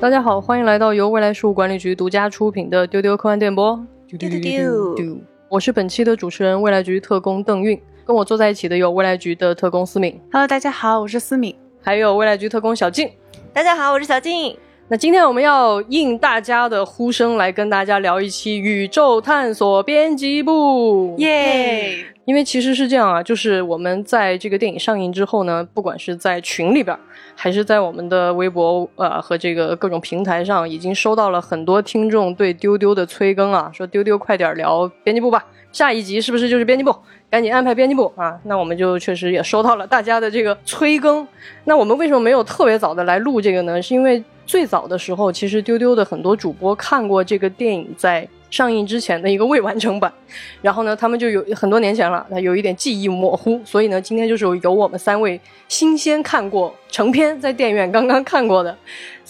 [0.00, 3.78] 大家好，欢迎来到由未来事务管理局独家出品的丢丢科幻电波。
[4.08, 5.18] 丢丢丢丢，
[5.50, 7.78] 我是本期的主持人，未来局特工邓韵。
[8.06, 11.54] 跟我坐在一起的有未来局的特工思敏，Hello，大家好，我是思敏。
[11.82, 13.10] 还有未来局特工小静。
[13.52, 14.56] 大家好，我是小静。
[14.92, 21.14] 那今天我们要应大家的呼声来跟大家聊一期宇宙探索编辑部。
[21.18, 22.04] 耶！
[22.24, 26.98] 因为其实是这样啊，就是我们在这个电影上映之后呢，不管是在群里边，
[27.36, 36.92] 还是在我们的微博呃和这个各种平台上，已经收到了很多听众对丢丢的催更啊，说丢丢快点聊编辑部吧，下一集是不是就是编辑部？
[37.30, 38.36] 赶紧安排编辑部啊！
[38.42, 41.24] 那我们就确实也收到了大家的这个催更。
[41.62, 43.80] 那我们为什么没有特别早的来录这个呢？
[43.80, 44.20] 是因为
[44.50, 50.12] 最早的时候，其实丢丢的很多主播看过这个电影在上映之前的一个未完成版，
[50.60, 58.76] 然后呢，他们就有很多年前了，他有一点记忆模糊，所以呢，今天就是由我们三位新鲜看过成片，在电影院刚刚看过的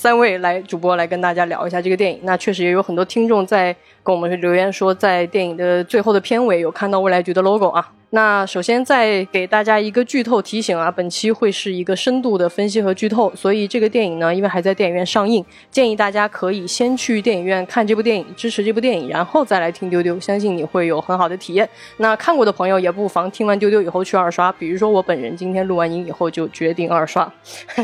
[0.01, 2.19] 三位来主播来跟大家聊一下这个电影。
[2.23, 7.87] 那确实也有很多听众在跟我们留言说，在电影的最后的片尾有看到未来局的 logo 啊。
[8.09, 21.69] 那首先再给大家一个剧透提醒啊，本期会是一个深度的分析和剧透，所以这个电影呢，因为还在电影院上映，建议大家可以先去电影院看这部电影，支持这部电影，然后再来听丢丢，相信你会有很好的体验。
[21.99, 27.31] 那看过的朋友也不妨听完丢丢以后去二刷，比如说我本人今天录完音以后就决定二刷，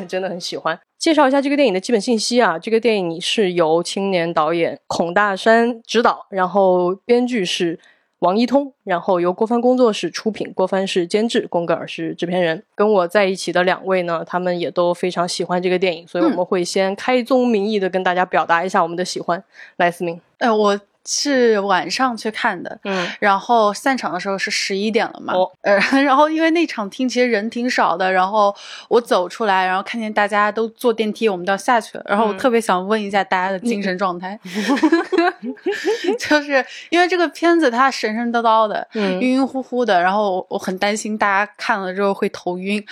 [0.08, 0.77] 真的很喜欢。
[1.07, 7.79] 介绍一下这个电影的基本信息啊，这个电影是由青年导演孔大山执导，然后编剧是。
[8.21, 12.65] 王一通，然后由郭帆工作室出品，郭帆是监制，宫格尔是制片人。
[12.75, 19.45] 跟我在一起的两位呢，他们也都非常喜欢这个电影，所以我们会先开宗明义的跟大家表达一下我们的喜欢。
[19.77, 25.51] 来，思明，呃，我是晚上去看的，嗯，然后散场的时候是十一点了嘛，哦。
[25.63, 28.55] 呃， 然后因为那场厅其实人挺少的，然后
[28.89, 32.39] 我走出来，然后看见大家都坐电梯，我们都要下去了，然后我嗯。
[32.39, 34.39] 特别想问一下大家的精神状态，
[36.19, 39.20] 就是因为这个片子它神神叨叨的，嗯。
[39.20, 42.85] 晕晕乎乎的，然后我我很担心大家看了之后会头晕，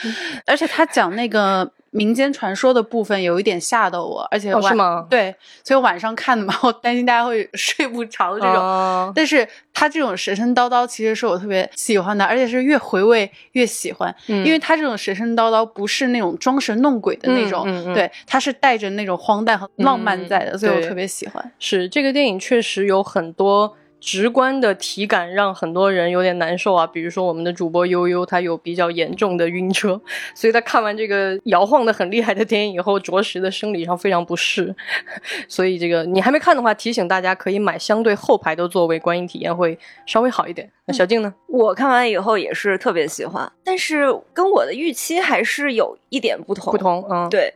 [0.47, 1.71] 而且他讲那个。
[1.95, 5.33] 民间传说的部分有一点吓到我，而且晚、哦是吗对，
[5.63, 8.57] 所以晚上看的嘛， 我担心大家会 睡不着这种。
[8.57, 21.53] 哦但是他这种神神叨叨，其实是我特别喜欢的，而且是越回味越喜欢，嗯因为他这种神神叨叨不是那种装神弄鬼的那种，嗯嗯嗯对，他是带着那种荒诞和浪漫在的，嗯所以我特别喜欢。
[21.61, 26.87] 是这个电影确实有很多直观的体感，让很多人有点难受啊。
[26.87, 29.99] 比如说我们的主播悠悠，他有比较严重的晕车，
[30.35, 34.77] 所以他看完这个摇晃的很厉害的电影以后，着实的生理上非常不适。
[35.49, 40.71] 所以这个你还没看的话，提醒大家可以买相对后排的座位，观影体验会稍微好一点。
[40.85, 41.33] 那小静呢？
[41.47, 46.71] 我看完以后也是特别喜欢，但是跟我的预期还是有一点不同。
[46.71, 47.55] 不，同，嗯，对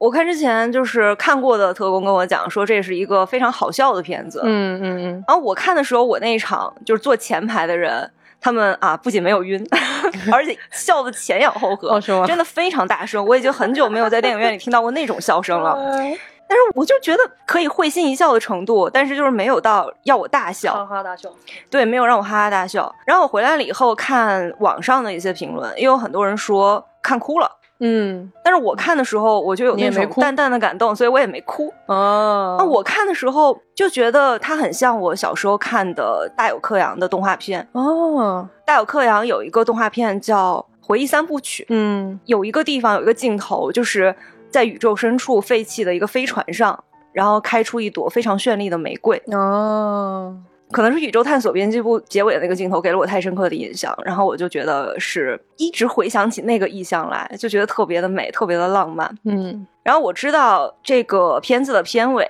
[0.00, 4.40] 我看之前就是看过的特工跟我讲说，这是一个非常好笑的片子。
[4.42, 8.10] 嗯嗯嗯，然后我看的时候，我那一场就是坐前排的人，
[8.40, 9.62] 他们啊不仅没有晕，
[10.32, 13.22] 而且笑的前仰后合，哦真的非常大声。
[13.26, 15.76] 我已经很久没有在电影院里听到过那种笑声了。
[16.48, 20.72] 但是我就觉得可以会心一笑的程度，但是就是没有到要我大笑。
[20.72, 21.28] 哈哈大笑。
[21.68, 22.90] 对，没有让我哈哈大笑。
[23.04, 27.48] 然后我回来了以后看网上的一些评论，也有很多人说看哭了，
[27.80, 31.72] 嗯，但是我看的时候我就有那种淡淡的感动，所以我也没哭。
[31.86, 37.66] 哦，那我看的时候就觉得它很像我小时候看的大有克洋的动画片。
[37.72, 44.14] 哦，大有克洋有一个动画片叫《回忆三部曲》，嗯有一个地方有一个镜头，就是
[44.50, 49.20] 在宇宙深处废弃的一个飞船上，然后开出一朵非常绚丽的玫瑰。
[49.32, 50.36] 哦，
[50.72, 59.12] 可能是宇宙探索编辑部结尾的那个镜头给了我太深刻的印象，然后我就觉得是一直回想起那个意象来，就觉得特别的美，特别的浪漫。
[59.24, 62.26] 嗯，然后我知道这个片子的片尾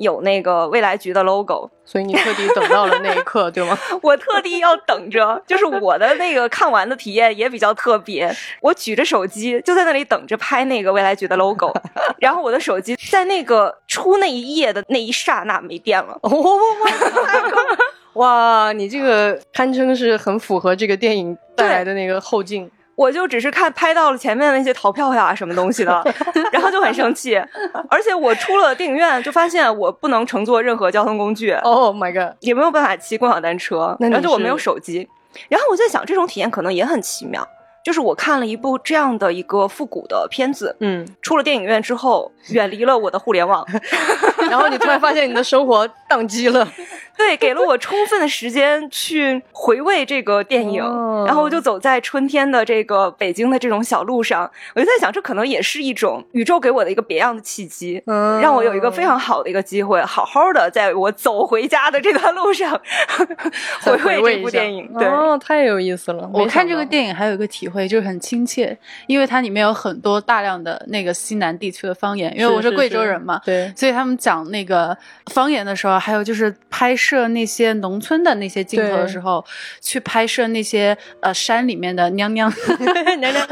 [0.00, 3.78] 有那个未来局的 logo，所以你特地等到了那一刻， 对吗？
[4.02, 8.34] 我特地要等着，就是我的那个看完的体验也比较特别。
[8.62, 11.72] 我举着手机就在那里等着拍那个未来局的 logo，
[12.18, 16.18] 然后我的手机在那个出那一页的那一刹那没电了。
[16.22, 16.30] 哦
[18.14, 22.68] 哇，你这个堪称是很符合这个电影带来的那个后劲。
[23.00, 26.04] 我就只是看拍到了前面那些逃票呀什么东西的，
[26.52, 27.34] 然后就很生气，
[27.88, 32.36] 而且我出了电影院就发现我不能乘坐任何交通工具，Oh my god！
[32.40, 35.08] 也没有办法骑共享单车，然后就我没有手机，
[35.48, 37.48] 然后我在想这种体验可能也很奇妙，
[37.82, 43.66] 就是我看了一部这样的一个复古的片子，嗯，出了电影院之后远离了我的互联网，
[44.50, 46.66] 然后你突然发现你的生活宕机了。
[47.16, 50.82] 对，给了我充分的时间去回味这个电影。
[50.82, 62.80] 哦然后我就走在春天的这个北京的这种小路上，我就在想，这可能也是一种宇宙给我的一个别样的契机，嗯让我有一个非常好的一个机会，好好的在我走回家的这段路上
[63.84, 64.90] 回味这部电影。
[64.98, 66.28] 对，哦，太有意思了。
[66.32, 68.76] 我看这个，电影还有一个体会，就是很亲切，
[69.06, 74.96] 因为它里面有很多大量的那个西南地区的方言，因为我是贵州人嘛，对，所以他们讲那个
[75.32, 79.44] 方言的时候，还有就是拍摄那些农村的那些镜头的时候，
[79.80, 82.52] 去拍摄那些呃山里面的娘娘。
[83.20, 83.46] 娘娘，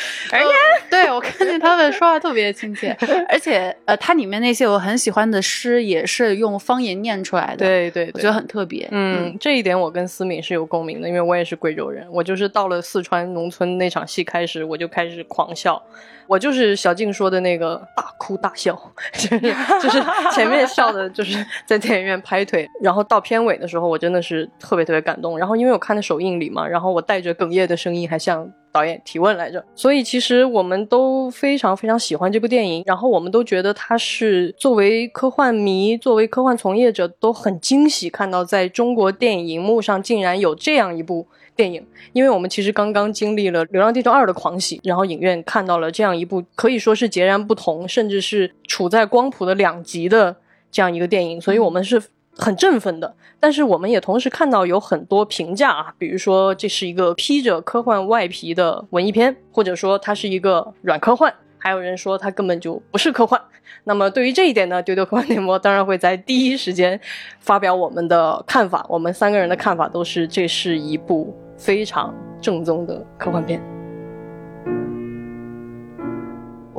[0.32, 0.48] 而且，
[0.90, 2.96] 对我看见他们说话特别亲切，
[3.28, 8.38] 而且呃，它里面那些我很喜欢的诗也是用方言念出来的，，对对对我觉得。
[8.38, 8.86] 很特别。
[8.92, 12.06] 嗯，这一点我跟思敏是有共鸣的，因为我也是贵州人。
[12.08, 15.82] 我就是到了四川农村那场戏开始，我就开始狂笑。
[16.28, 18.78] 我就是小静说的那个大哭大笑，
[19.14, 19.40] 就是
[19.82, 20.00] 就是
[20.32, 25.36] 前面笑的，就是在电影院拍腿，然后到片尾的时候，我真的是特别特别感动。
[25.38, 28.48] 然后因为我看的首映礼嘛，然后我带着哽咽的声音还向
[28.78, 41.26] 导演提问来着，所以其实我们都非常非常喜欢这部电影，然后我们都觉得它是作为科幻迷、作为科幻从业者都很惊喜，看到在中国电影荧幕上竟然有这样一部
[41.56, 50.36] 电影，因为我们其实刚刚经历了《流浪地球二》的狂喜，然后影院看到了这样一部可以说是截然不同，甚至是处在光谱的两极的
[50.70, 52.00] 这样一个电影，所以我们是
[52.38, 53.14] 很振奋的。
[53.38, 61.32] 但是我们也同时看到有很多评价啊，比如说这是一个披着科幻外皮的文艺片，或者说它是一个软科幻。
[61.60, 63.40] 还有人说它根本就不是科幻。
[63.84, 66.98] 那么对于这一点呢，丢丢科幻电波当然会在第一时间
[67.40, 68.86] 发表我们的看法。
[68.88, 73.77] 我们三个人的看法都是，这是一部非常正宗的科幻片。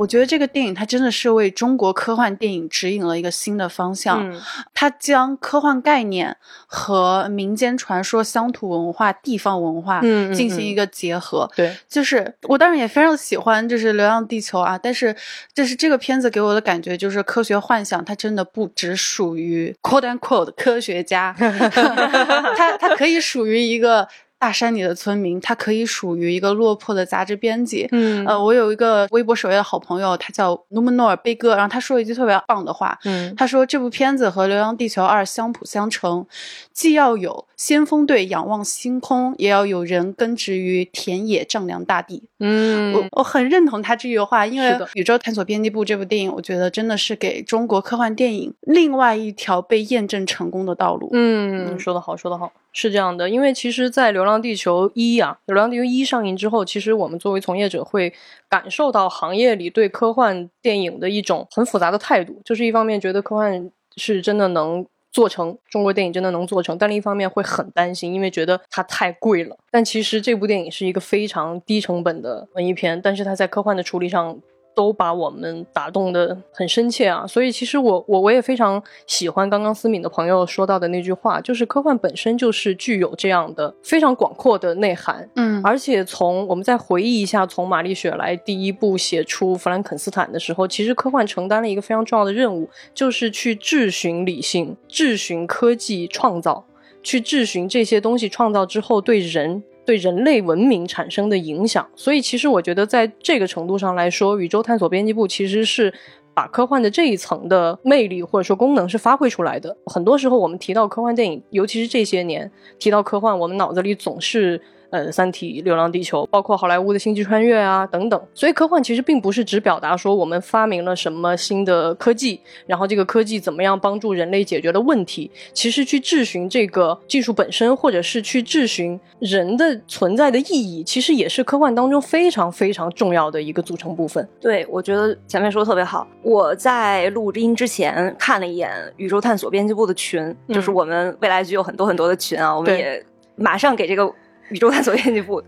[0.00, 4.26] 我觉得这个电影它真的是为中国科幻电影指引了一个新的方向。
[4.26, 4.40] 嗯
[4.72, 6.34] 它将科幻概念
[6.66, 10.00] 和民间传说、乡土文化、地方文化
[10.34, 11.50] 进行一个结合。
[11.54, 15.14] 对，就是我当然也非常喜欢，就是《流浪地球》啊，但是
[15.52, 24.08] 就是这个片子给我的感觉就是科学幻想，它真的不只属于 quote unquote 科学家， 它它可以属于一个
[24.40, 27.86] 大山里的村民，他可以属于一个落魄的杂志编辑。
[27.92, 36.26] 嗯呃，我有一个微博首页的好朋友，他叫努门诺尔贝哥，然后他说了一句特别棒的话，嗯他说这部片子和《流浪地球二》相辅相成，
[36.72, 42.22] 既要有先锋队仰望星空，也要有人根植于田野丈量大地。
[42.42, 51.10] 嗯我我很认同他这句话，因为《宇宙探索编辑部》这部电影，我觉得真的是给中国科幻电影另外一条被验证成功的道路。
[51.12, 53.28] 嗯，说得好，说得好，是这样的。
[53.28, 58.12] 因为其实，在《流浪流浪地球一》啊，《流浪地球一》上映之后，其实我们作为从业者会
[58.48, 64.86] 感受到行业里对科幻电影的一种很复杂的态度，就是一方面觉得科幻是真的能。
[65.12, 69.56] 做成中国电影真的能做成，但另一方面会很担心，因为觉得它太贵了。
[69.68, 74.38] 但其实这部电影是一个非常低成本的文艺片，但是它在科幻的处理上
[74.74, 85.60] 都把我们打动的很深切啊，所以其实我我我也非常喜欢刚刚思敏的朋友说到的那句话，就是科幻本身就是具有这样的非常广阔的内涵，嗯。
[85.62, 96.64] 而且从我们再回忆一下，从玛丽雪莱第一部写出弗兰肯斯坦的时候，其实科幻承担了一个非常重要的任务，就是去质询理性，质询科技创造，
[97.02, 99.62] 去质询这些东西创造之后对人。
[99.90, 105.92] 对人类文明产生的影响，所以其实我觉得在这个程度上来说，宇宙探索编辑部其实是
[106.32, 109.76] 把科幻的这一层的魅力或者说功能是发挥出来的。
[109.86, 118.20] 很多时候我们提到科幻电影，尤其是这些年提到科幻，我们脑子里总是呃《三体》《流浪地球》，包括好莱坞的《星际穿越》啊等等。
[118.34, 125.30] 所以科幻其实并不是只表达说我们发明了什么新的科技，然后这个科技怎么样帮助人类解决了问题。
[125.52, 134.26] 其实去质询这个技术本身，或者是去质询人的存在的意义，其实也是科幻当中非常非常重要的一个组成部分。
[134.40, 136.06] 对，我觉得前面说的特别好。
[136.22, 143.04] 我在录音之前看了一眼宇宙探索编辑部的群，就是我们未来局有很多很多的群啊，我们也
[143.36, 144.12] 马上给这个
[144.50, 145.42] 宇宙探索编辑部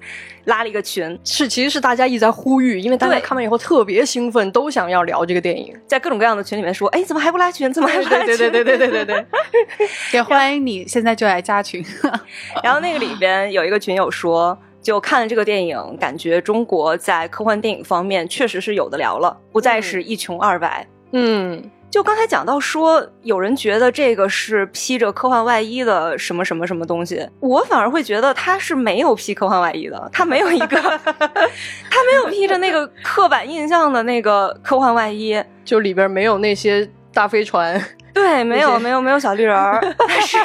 [0.44, 5.74] 拉了一个群，是，其实是大家一直在呼吁，因为大家看完以后特别兴奋，都想要聊这个电影。
[5.86, 7.70] 在各种各样的群里面说，哎，怎么还不拉群？
[7.74, 8.26] 怎么还不拉群？
[8.26, 9.26] 对对对对对对对对。
[10.14, 11.84] 也欢迎你现在就来加群。
[12.62, 20.86] 然后那个里边有一个群友说，就看了这个电影，感觉中国在科幻电影方面确实是有的聊了，不再是一穷二白。
[21.12, 30.76] 嗯，就刚才讲到说，有人觉得这个是披着科幻外衣的什么什么什么东西，我反而会觉得他是没有披科幻外衣的，他没有一个，
[31.10, 35.38] 他没有披着那个刻板印象的那个科幻外衣。
[35.64, 37.80] 就里边没有那些大飞船。
[38.12, 40.36] 对，没有没有没有小绿人儿， 它是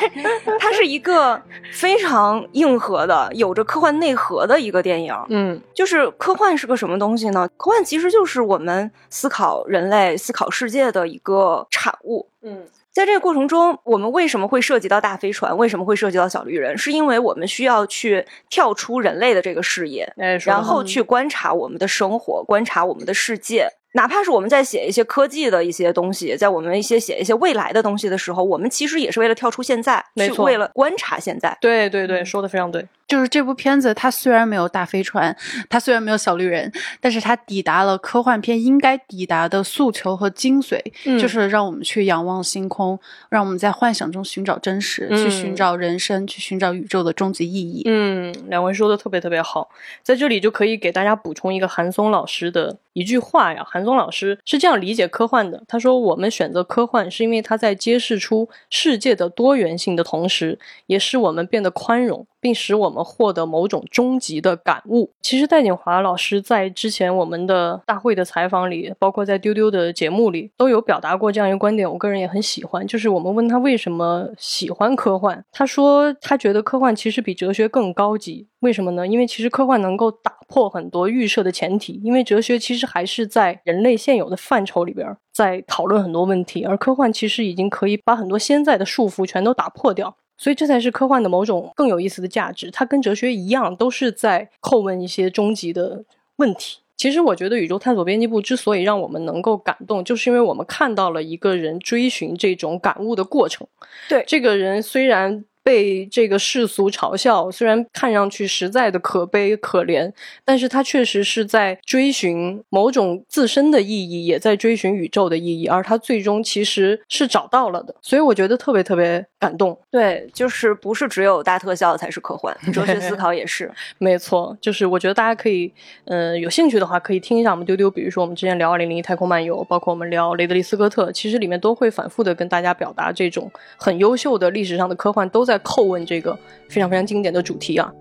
[0.57, 1.41] 它是一个
[1.73, 5.13] 非常硬核的、有着科幻内核的一个电影。
[5.27, 7.45] 嗯就是科幻是个什么东西呢？
[7.57, 12.29] 科幻其实就是我们思考人类、思考世界的一个产物。
[12.41, 15.55] 嗯在这个过程中，我们为什么会涉及到大飞船？
[15.55, 16.75] 为什么会涉及到小绿人？
[16.75, 20.11] 是因为我们需要去跳出人类的这个视野，
[20.45, 23.67] 然后去观察我们的生活，观察我们的世界。
[23.93, 31.57] 哪怕是我们在写一些科技的一些东西，在我们一些写一些未来的东西的时候，我们其实也是为了跳出现在，没错去为了观察现在。
[31.61, 32.85] 对对对，说的非常对。
[33.07, 35.33] 就是这部片子，它虽然没有大飞船，
[35.69, 47.83] 它虽然没有小绿人，但是它抵达了科幻片应该抵达的诉求和精髓，嗯就是让我们去仰望星空，让我们在幻想中寻找真实，去嗯寻找人生，去寻找宇宙的终极意义。
[47.85, 49.69] 嗯，两位说的特别特别好，
[50.03, 53.63] 在这里就可以给大家补充一个韩松老师的一句话呀。
[53.63, 72.85] 韩松老师是这样理解科幻的，他说：“我们选择科幻是因为它在揭示出世界的多元性的同时，也使我们变得宽容，并使我们获得某种终极的感悟。”其实戴锦华老师在之前我们的大会的采访里，包括在丢丢的节目里，都有表达过这样一个观点，我个人也很喜欢。
[72.87, 78.47] 就是我们问他为什么喜欢科幻，他说他觉得科幻其实比哲学更高级。
[78.61, 79.05] 为什么呢？
[79.05, 90.15] 因为其实科幻能够打破很多预设的前提，因为哲学其实还是在人类现有的范畴里边在讨论很多问题，而科幻其实已经可以把很多现在的束缚全都打破掉。
[90.37, 92.69] 所以这才是科幻的某种更有意思的价值。
[92.71, 96.03] 它跟哲学一样，都是在叩问一些终极的
[96.37, 96.79] 问题。
[96.95, 103.67] 其实我觉得宇宙探索编辑部之所以让我们能够感动，就是因为我们看到了一个人追寻这种感悟的过程。
[104.09, 110.09] 对这个人虽然被这个世俗嘲笑，虽然看上去实在的可悲可怜，
[110.45, 117.93] 但是他确实是在追寻某种自身的意义，也在追寻宇宙的意义，而他最终其实是找到了的。
[118.01, 119.77] 所以我觉得特别特别感动。
[119.91, 123.69] 对，就是不是只有大特效才是科幻，哲学思考也是。
[123.99, 125.69] 没错，就是我觉得大家可以，
[126.05, 136.37] 呃，有兴趣的话可以听一下我们丢丢，比如说我们之前聊《二零零一太空漫游》，包括我们聊雷德利·斯科特，其实里面都会反复的跟大家表达这种很优秀的历史上的科幻都在在叩问这个
[136.69, 137.91] 非常非常经典的主题啊。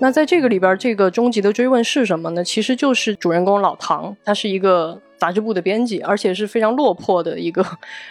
[0.00, 2.44] 那在这个里边，这个终极的追问是什么呢？
[2.44, 7.64] 其实就是主人公老唐，他是一个杂志部的编辑，而且是非常落魄的一个，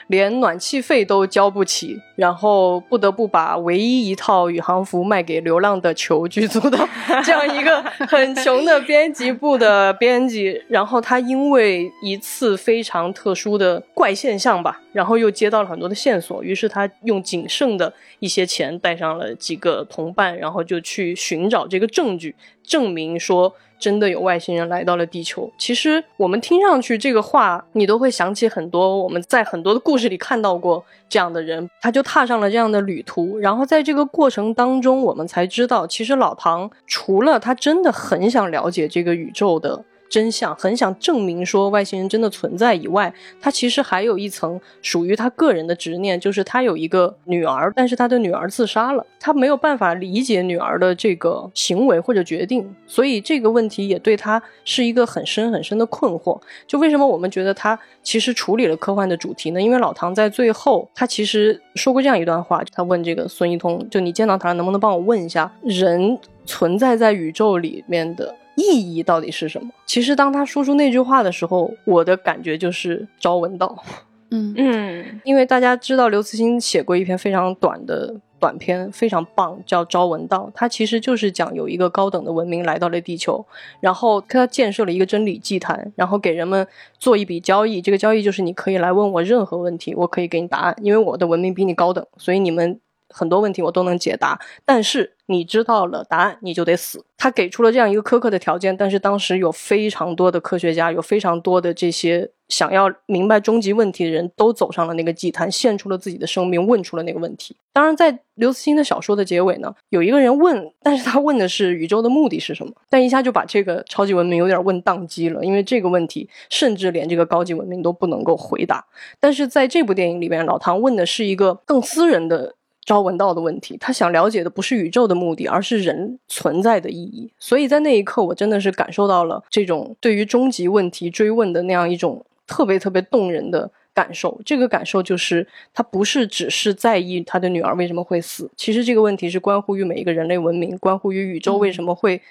[0.08, 6.90] 连暖气费都交不起，然后不得不把唯一一套宇航服卖给流浪的球剧组的
[7.24, 10.60] 这样一个很穷的编辑部的编辑。
[10.68, 23.54] 然后他因为一次非常特殊的怪现象吧，然后又接到了很多的线索，于是他用仅剩的一些钱带上了几个同伴，然后就去寻找这个证据，证明说
[23.84, 25.52] 真的有外星人来到了地球。
[25.58, 33.38] 其实我们听上去这个话，你都会想起很多我们在很多的故事里看到过这样的人，他就踏上了这样的旅途。
[33.40, 39.84] 然后在这个过程当中，我们才知道，其实老唐除了他真的很想了解这个宇宙的。
[40.10, 56.40] 真相很想证明说外星人真的存在以外，他其实还有一层属于他个人的执念，就是他有一个女儿，但是他的女儿自杀了，他没有办法理解女儿的这个行为或者决定，所以这个问题也对他是一个很深很深的困惑。
[56.68, 59.60] 就为什么我们觉得他其实处理了科幻的主题呢？
[59.60, 68.36] 因为老唐在最后他其实说过这样一段话，他问这个孙一通，就你见到他能不能帮我问一下，人存在在宇宙里面的。
[68.56, 69.70] 意义到底是什么？
[69.86, 73.84] 其实当他说出那句话的时候，我的感觉就是朝闻道。
[74.32, 80.50] 嗯嗯因为大家知道刘慈欣写过一篇非常短的短篇，非常棒，叫《朝闻道》。
[80.56, 83.46] 它其实就是讲有一个高等的文明来到了地球，
[83.80, 86.68] 然后他建设了一个真理祭坛，然后给人们
[86.98, 87.80] 做一笔交易。
[87.80, 92.80] 这个交易就是你可以来问我任何问题，我可以给你答案，因为我的文明比你高等，所以你们
[93.10, 94.40] 很多问题我都能解答。
[94.66, 97.04] 但是你知道了答案，你就得死。
[97.18, 107.56] 他给出了这样一个苛刻的条件，但是当时有非常多的科学家，有非常多的这些想要明白终极问题的人都走上了那个祭坛，献出了自己的生命，问出了那个问题。
[107.72, 118.86] 当然，在刘慈欣的小说的结尾呢，有一个人问，但是他问的是宇宙的目的是什么，但一下就把这个超级文明有点问宕机了，因为这个问题甚至连这个高级文明都不能够回答。
[119.22, 122.56] 但是在这部电影里面，老唐问的是一个更私人的。
[122.86, 127.32] 朝闻道的问题，他想了解的不是宇宙的目的，而是人存在的意义。
[127.40, 134.42] 所以在那一刻，我真的是感受到了这种对于终极问题追问的那样一种特别特别动人的感受。
[134.46, 142.22] 这个感受就是，他不是只是在意他的女儿为什么会死，其实这个问题是关乎于每一个人类文明，关乎于宇宙为什么会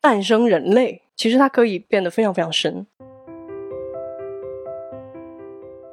[0.00, 1.02] 诞生人类。
[1.14, 2.86] 其实它可以变得非常非常深。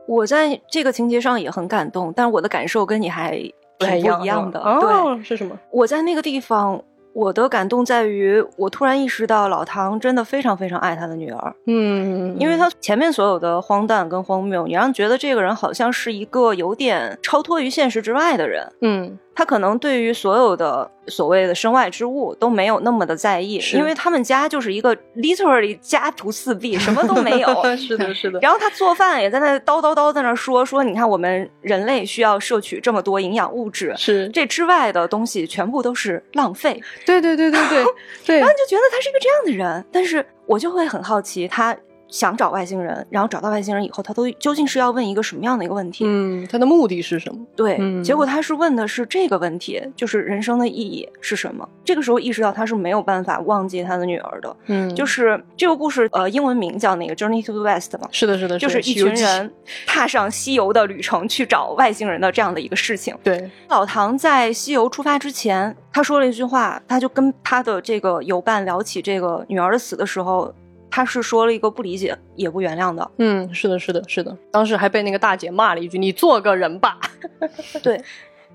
[0.07, 3.39] 我在这个情节上也很感动，但我的感受跟你还
[3.79, 4.59] 挺不一样的。
[4.59, 5.57] 哦，是什么？
[5.71, 6.81] 我在那个地方。
[7.11, 11.55] 我的感动在于，我突然意识到老唐真的非常非常爱他的女儿。
[11.65, 18.71] 嗯，因为他前面所有的荒诞跟荒谬，你让觉得这个人好像是一个有点超脱于现实之外的人。
[18.81, 19.17] 嗯。
[19.39, 27.47] 他可能对于所有的所谓的身外之物都没有那么的在意，因为他们家就是一个 literally 家徒四壁，什么都没有。
[27.77, 28.37] 是的，是的。
[28.41, 36.83] 然后他做饭也在那叨叨叨在那说说，你看我们人类需要摄取这么多营养物质，是这之外的东西全部都是浪费。
[37.05, 37.85] 对对对对对
[38.27, 38.39] 对。
[38.39, 41.73] 然后你就觉得他是一个这样的人，但是我就会很好奇他。
[42.09, 46.03] 想找外星人，然后找到外星人以后，他都究竟是要问一个什么样的一个问题？
[46.07, 47.39] 嗯，他的目的是什么？
[47.55, 51.67] 对，结果他是问的是这个问题，就是人生的意义是什么？
[51.85, 54.55] 这个时候意识到他是没有办法忘记他的女儿的。
[54.65, 58.07] 嗯，就是这个故事，呃，英文名叫那个《Journey to the West》嘛。
[58.11, 59.51] 是的，是的，就是一群人
[59.85, 63.15] 踏上西游的旅程去找外星人的这样的一个事情。
[63.23, 70.53] 对，老唐在西游出发之前，他说了一句话，他就跟他的这个游伴聊起这个女儿的死的时候。
[70.91, 76.99] 他是说了一个不理解也不原谅的，嗯，是的，是的，是的，当时还被那个大姐骂了一句：“你做个人吧。
[77.83, 78.01] ”对。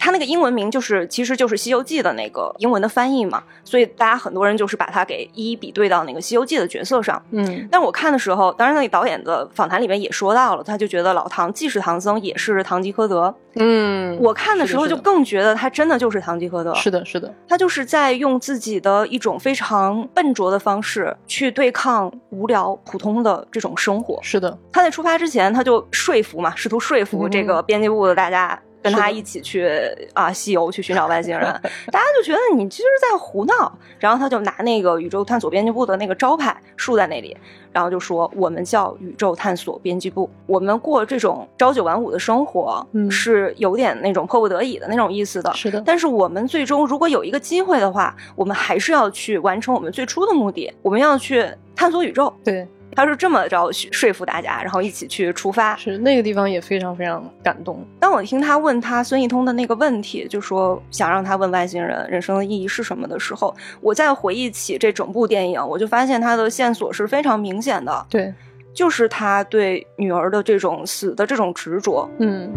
[0.05, 7.23] 他那个英文名就是，其实就是《西游记》的那个英文的翻译嘛，所以大家很多人就是把它给一一比对到那个《西游记》的角色上。
[7.31, 13.35] 嗯，但我看的时候，当然那个导演的访谈里面也说到了，他就觉得老唐既是唐僧，也是唐吉诃德。
[13.55, 16.75] 嗯，我看的时候就更觉得他真的就是唐吉诃德。
[16.75, 24.19] 是的，是的，他就是在用自己的一种非常笨拙的方式去对抗无聊普通的这种生活。
[24.23, 28.61] 是的，他在出发之前，他就说服嘛，试图说服这个编辑部的大家。
[28.85, 29.67] 跟他一起去
[30.13, 31.41] 啊，西游去寻找外星人，
[31.91, 33.79] 大家就觉得你这是在胡闹。
[33.99, 37.35] 然后他就拿那个宇宙探索编辑部的那个招牌竖在那里，
[37.73, 45.51] 然后就说：“我们叫宇宙探索编辑部，我们过这种朝九晚五的生活，是有点那种迫不得已的那种意思的。
[45.55, 52.69] 是的，但是我们最终如果有一个机会的话，我们还是要去完成我们最初的目的，我们要去探索宇宙。”对。
[52.93, 55.77] 他是这么着说服大家，然后一起去出发。
[55.77, 57.85] 是那个地方也非常非常感动。
[57.99, 68.07] 当我听他问他孙一通的那个问题，就说想让他问外星人人生的意义是什么的时候，我再回忆起这整部电影，我就发现他的线索是非常明显的。
[68.09, 68.33] 对，
[68.73, 72.09] 就是他对女儿的这种死的这种执着。
[72.19, 72.53] 嗯。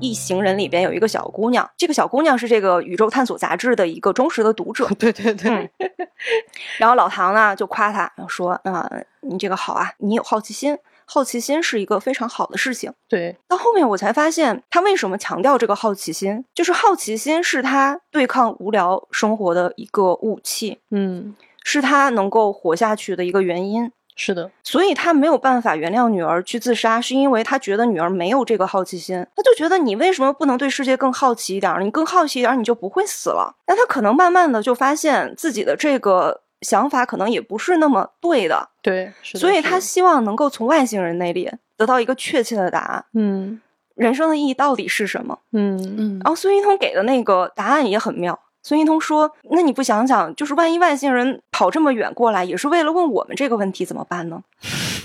[0.00, 4.86] 一行人里边有一个小姑娘，这个小姑娘是这个宇宙探索杂志的一个忠实的读者。
[4.98, 5.70] 对对对。
[6.78, 13.36] 然后老唐呢就夸她说：“啊，你这个好啊，你有好奇心，好奇心是一个非常好的事情。”对。
[13.48, 20.80] 到后面我才发现，他为什么强调这个好奇心，就是好奇心是他对抗无聊生活的一个武器。
[20.90, 21.34] 嗯，
[21.64, 23.90] 是他能够活下去的一个原因。
[24.20, 31.80] 是的，所以他没有办法原谅女儿去自杀，是因为他觉得女儿没有这个好奇心，他就觉得你为什么不能对世界更好奇一点？
[31.80, 33.54] 你更好奇一点，你就不会死了。
[33.68, 43.04] 那他可能慢慢的就发现自己的这个想法可能也不是那么对的，对，所以他希望能够从外星人那里得到一个确切的答案。
[43.14, 43.60] 嗯，
[43.94, 45.38] 人生的意义到底是什么？
[45.52, 46.20] 嗯嗯。
[46.24, 48.36] 然后孙一通给的那个答案也很妙。
[48.62, 54.42] 孙一通说：“那你不想想，就是万一外星人跑这么远过来，也是为了问我们这个问题，怎么办呢？”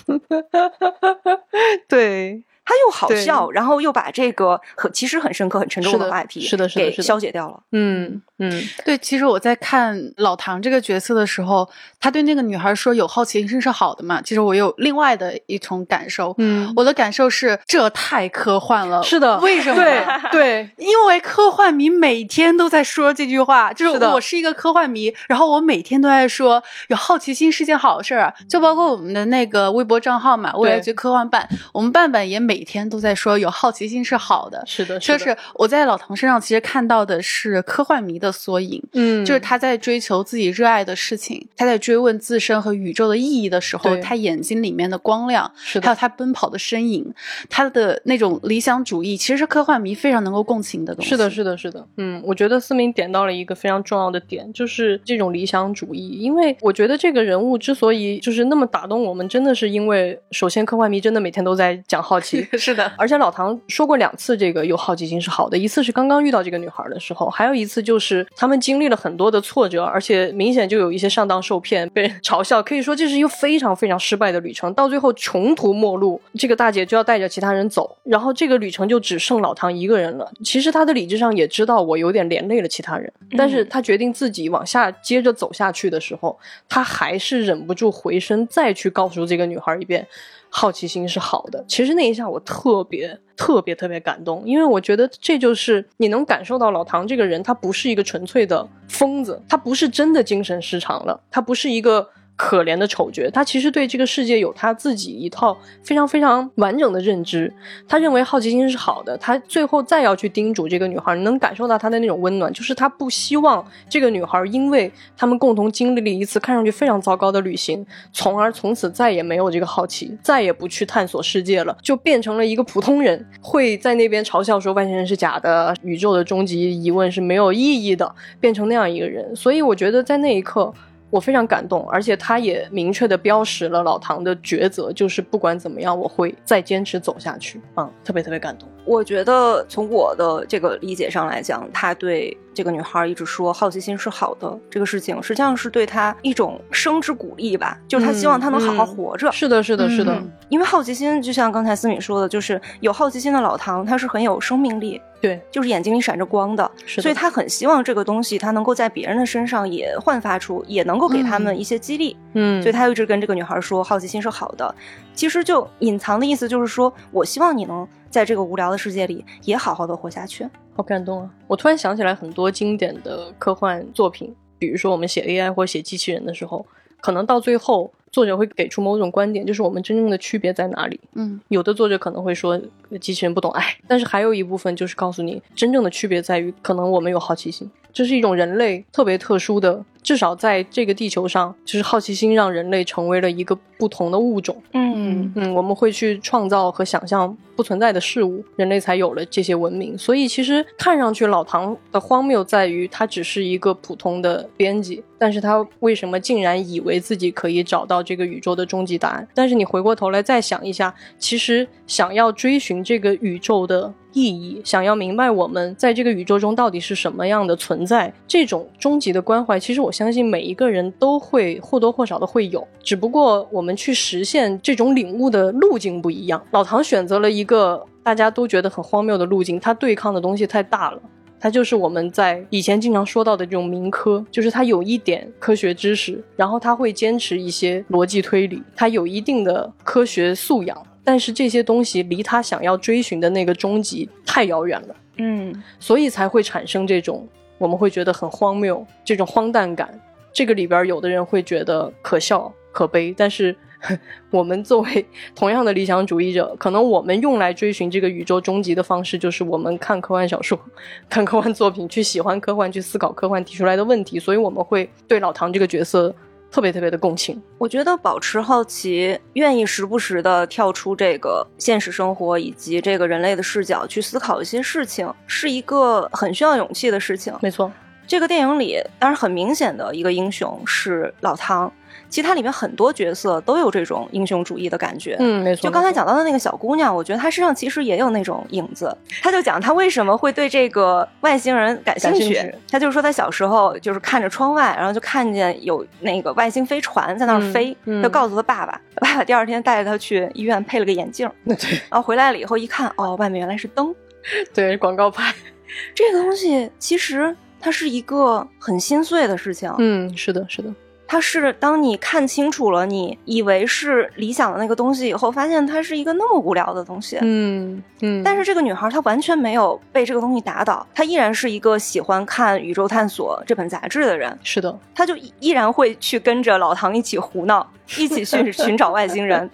[1.87, 2.43] 对。
[2.65, 7.61] 他又好笑，然后又把这个很其实很深刻、很沉重的话题是的，是的，给消解掉了。
[7.73, 8.97] 嗯嗯，对。
[8.97, 14.21] 其实我在看老唐这个角色的时候，他对那个女孩说有好奇心是好的嘛。
[14.21, 16.33] 其实我有另外的一种感受。
[16.37, 19.01] 嗯，我的感受是这太科幻了。
[19.03, 19.75] 是的，为什么？
[19.75, 28.33] 对对， 因为科幻迷每天都在说这句话，就是我是一个科幻迷，然后我每天都在说有好奇心是件好事儿。
[28.49, 32.53] 就包括我们的那个微博账号嘛，未来局科幻办，我们办办也每。
[32.53, 45.49] 每天都在说有好奇心是好的，是的，就是我在老唐身上其实看到的是科幻迷的缩影，嗯，就是他在追求自己热爱的事情，他在追问自身和宇宙的意义的时候，他眼睛里面的光亮，
[45.81, 47.13] 还有他奔跑的身影，
[47.49, 51.09] 他的那种理想主义，其实是科幻迷非常能够共情的东西。
[51.09, 62.47] 是的，是的，是的，嗯，我觉得思明点到了一个非常重要的点，就是这种理想主义，因为我觉得这个人物之所以就是那么打动我们，真的是因为首先科幻迷真的每天都在讲好奇。
[62.57, 65.57] 是的，而且老唐说过两次，这个有好奇心是好的。
[65.57, 74.71] 一次是刚刚遇到这个女孩的时候，还有一次就是就是他们经历了很多的挫折，而且明显就有一些上当受骗，被人嘲笑，可以说这是一个非常非常失败的旅程。
[74.75, 80.31] 到最后穷途末路，这个大姐就要带着其他人走，然后这个旅程就只剩老唐一个人了。
[80.43, 86.37] 其实他的理智上也知道我有点连累了其他人，但是他决定自己往下接着走下去的时候，
[86.69, 90.07] 他还是忍不住回身再去告诉这个女孩一遍。
[90.55, 102.07] 好奇心是好的，其实那一下我特别特别特别感动，因为我觉得这就是你能感受到老唐这个人，他不是一个纯粹的疯子，他不是真的精神失常了，他不是一个。
[102.35, 107.53] 可怜的丑角，他其实对这个世界有他自己一套非常非常完整的认知。
[107.87, 129.35] 他认为好奇心是好的，他最后再要去叮嘱这个女孩，你能感受到他的那种温暖，就是他不希望这个女孩因为他们共同经历了一次看上去非常糟糕的旅行，从而从此再也没有这个好奇，再也不去探索世界了，就变成了一个普通人，会在那边嘲笑说外星人是假的，宇宙的终极疑问是没有意义的，变成那样一个人。
[129.35, 130.73] 所以我觉得在那一刻。
[131.13, 137.61] 我非常感动，而且他也明确的标识了老唐的抉择，就是不管怎么样，我会再坚持走下去。
[137.77, 138.67] 嗯，特别特别感动。
[138.85, 149.31] 我觉得从我的这个理解上来讲，他对这个女孩一直说好奇心是好的这个事情，实际上是对他一种生之鼓励吧，就是他希望她能好好活着。
[149.31, 150.21] 是的，是的，是的。
[150.49, 155.01] 因为好奇心，就像刚才思敏说的，就是有好奇心的老唐，他是很有生命力。
[155.21, 162.17] 对，就是眼睛里闪着光的，所以他很希望这个东西他能够在别人的身上也焕发出，也能够给他们一些激励。
[162.33, 164.75] 嗯，所以他一直跟这个女孩说，好奇心是好的。
[165.15, 170.47] 其实就隐藏的意思就是说，我希望你能在这个无聊的世界里也好好的活下去。
[170.75, 171.29] 好感动啊！
[171.47, 176.63] 我突然想起来很多经典的科幻作品，比如说我们写 AI 或写机器人的时候，
[177.01, 177.91] 可能到最后。
[178.11, 180.99] 作者会给出某种观点，就是我们真正的区别在哪里？
[181.13, 182.55] 嗯，有的作者可能会说
[183.01, 189.83] 机器人不懂爱，但是还有一部分就是告诉你，真正的区别在于，可能我们有好奇心，这是一种人类特别特殊的。
[190.03, 194.61] 至少在这个地球上，就是好奇心让人类成为了一个不同的物种。
[194.73, 199.97] 嗯嗯，我们会去创造和想象不存在的事物，人类才有了这些文明。
[199.97, 209.27] 所以其实看上去老唐的荒谬在于，他只是一个普通的编辑，但是他为什么竟然以为自己可以找到这个宇宙的终极答案？
[209.33, 213.93] 但是你回过头来再想一下，其实想要追寻这个宇宙的。
[214.15, 226.43] 意义，想要明白我们在这个宇宙中到底是什么样的存在，这种终极的关怀，其实我相信每一个人都会或多或少的会有，只不过我们去实现这种领悟的路径不一样。
[226.51, 231.01] 老唐选择了一个大家都觉得很荒谬的路径，他对抗的东西太大了，
[231.39, 240.75] 他就是我们在以前经常说到的这种民科，就是他有一点科学知识，然后他会坚持一些逻辑推理，他有一定的科学素养。
[241.05, 247.27] 但是这些东西离他想要追寻的那个终极太遥远了，嗯，所以才会产生这种
[247.63, 249.97] 我们会觉得很荒谬、这种荒诞感。
[250.33, 253.55] 这个里边有的人会觉得可笑、可悲，但是
[254.31, 260.59] 我们作为 同样的理想主义者，可能我们用来追寻这个宇宙终极的方式，就是我们看科幻小说、
[261.09, 264.19] 看科幻作品，去喜欢科幻，去思考科幻提出来的问题。
[264.19, 266.13] 所以我们会对老唐这个角色。
[266.53, 277.33] 特别特别的共情，我觉得保持好奇，愿意时不时的跳出这个现实生活以及这个人类的视角去思考一些事情，是一个很需要勇气的事情。
[277.41, 277.71] 没错，
[278.05, 281.73] 这个电影里当然很明显的一个英雄是老汤。
[282.13, 285.63] 其实它里面很多角色都有这种英雄主义的感觉，嗯，没错。
[285.63, 288.95] 就刚才讲到的那个小姑娘，我觉得她身上其实也有那种影子。
[289.23, 292.53] 她就讲她为什么会对这个外星人感兴趣。
[292.69, 303.91] 她就是说她小时候就是看着窗外，然后就看见有那个外星飞船在那儿飞，就告诉她爸爸，爸爸第二天带着她去医院配了个眼镜， 对，然后回来了以后一看，哦，外面原来是灯，
[304.53, 305.33] 对，广告牌。
[305.95, 309.73] 这个东西其实它是一个很心碎的事情。
[309.79, 310.69] 嗯，是的，是的。
[311.13, 317.19] 它是当你看清楚了，你以为是理想的那个东西以后，发现它是一个那么无聊的东西。
[317.21, 318.23] 嗯嗯。
[318.23, 324.35] 但是这个女孩她完全没有被这个东西打倒，她依然是一个喜欢看《宇宙探索》这本杂志的人。
[324.41, 327.63] 是的，她就依然会去跟着老唐一起胡闹，
[327.99, 329.47] 一起去 寻找外星人。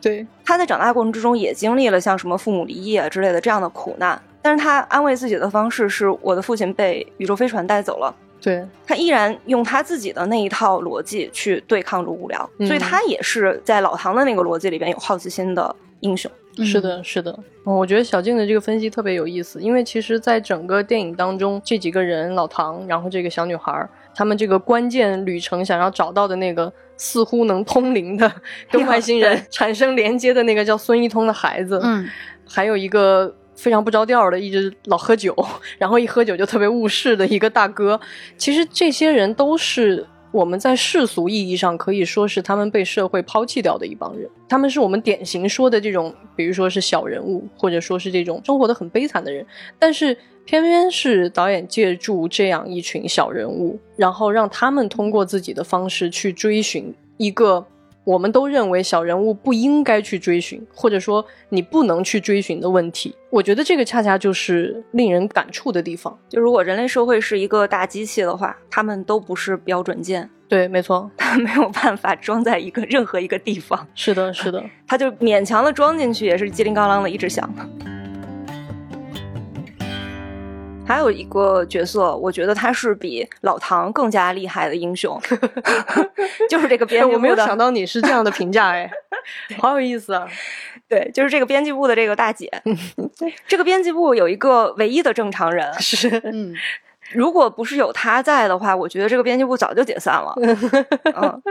[0.00, 8.14] 对， 她在长大过程之中也经历了像什么父母离异啊之类的这样的苦难，但是她安慰自己的方式是：我的父亲被宇宙飞船带走了。
[8.46, 8.64] 对。
[8.86, 16.30] 他依然用他自己的那一套逻辑去对抗着无聊，所以他也是在老唐的那个逻辑里边有好奇心的英雄。
[16.58, 28.32] 是的，是的，我觉得小静的这个分析特别有意思，因为其实，在整个电影当中，这几个人，老唐，然后这个小女孩，他们这个关键旅程想要找到的那个似乎能通灵的、
[28.70, 32.08] 跟外星人产生连接的那个叫孙一通的孩子，嗯，
[32.46, 33.34] 还有一个。
[33.56, 35.34] 非常不着调的，一直老喝酒，
[35.78, 37.98] 然后一喝酒就特别误事的一个大哥。
[38.36, 49.44] 其实这些人都是我们在世俗意义上可以说是他们被社会抛弃掉的一帮人，他们是我们典型说的这种，比如说是小人物，或者说是这种生活的很悲惨的人。
[49.78, 57.66] 但是偏偏是导演借助这样一群小人物，然后让他们通过自己的方式去追寻一个。
[58.06, 63.12] 我们都认为小人物不应该去追寻，或者说你不能去追寻的问题。
[63.30, 66.16] 我觉得这个恰恰就是令人感触的地方。
[66.28, 70.30] 就如果人类社会是一个大机器的话，他们都不是标准件。
[70.48, 73.84] 对，没错， 他没有办法装在一个任何一个地方。
[73.96, 77.52] 是的，是的，他就勉强的装进去，也是叽铃咣啷的一直响。
[80.86, 85.20] 还有一个角色，我觉得他是比老唐更加厉害的英雄，
[86.48, 87.16] 就是这个编辑部的。
[87.16, 88.88] 我没有想到你是这样的评价，哎，
[89.58, 90.26] 好有意思啊！
[90.88, 92.48] 对，就是这个编辑部的这个大姐。
[93.48, 96.54] 这个编辑部有一个唯一的正常人，是，嗯，
[97.12, 100.32] 如果不是有他在的话，我觉得这个编辑部早就解散了。
[100.40, 101.42] 嗯，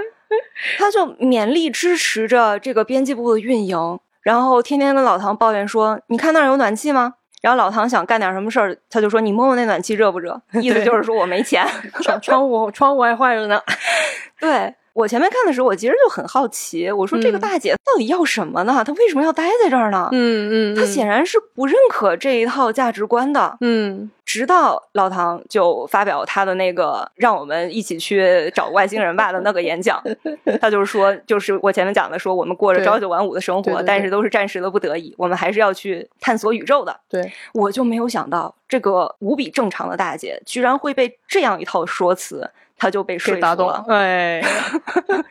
[0.78, 11.64] 他就勉力支持着这个编辑部的运营，然后天天跟老唐抱怨说：“你看那儿有暖气吗？”然后老唐想干点什么事儿，他就说：“你摸摸那暖气热不热？” 意思就是说我没钱，
[12.02, 13.62] 窗窗户窗户还坏着呢。
[14.42, 18.82] 对我前面看的时候，我其实就很好奇，我说这个大姐到底要什么呢？
[18.86, 20.08] 她为什么要待在这儿呢？
[20.14, 23.58] 嗯嗯，她显然是不认可这一套价值观的。
[23.60, 30.02] 嗯，直到老唐就发表他的那个让我们一起去找外星人吧的那个演讲，
[30.62, 36.98] 他就是说，就是我前面讲的，说我们过着朝九晚五的生活，但是都是暂时的不得已，我们还是要去探索宇宙的。
[37.10, 42.50] 对，我就没有想到这个无比正常的大姐，居然会被这样一套说辞。
[42.78, 44.42] 他就被说服了，哎，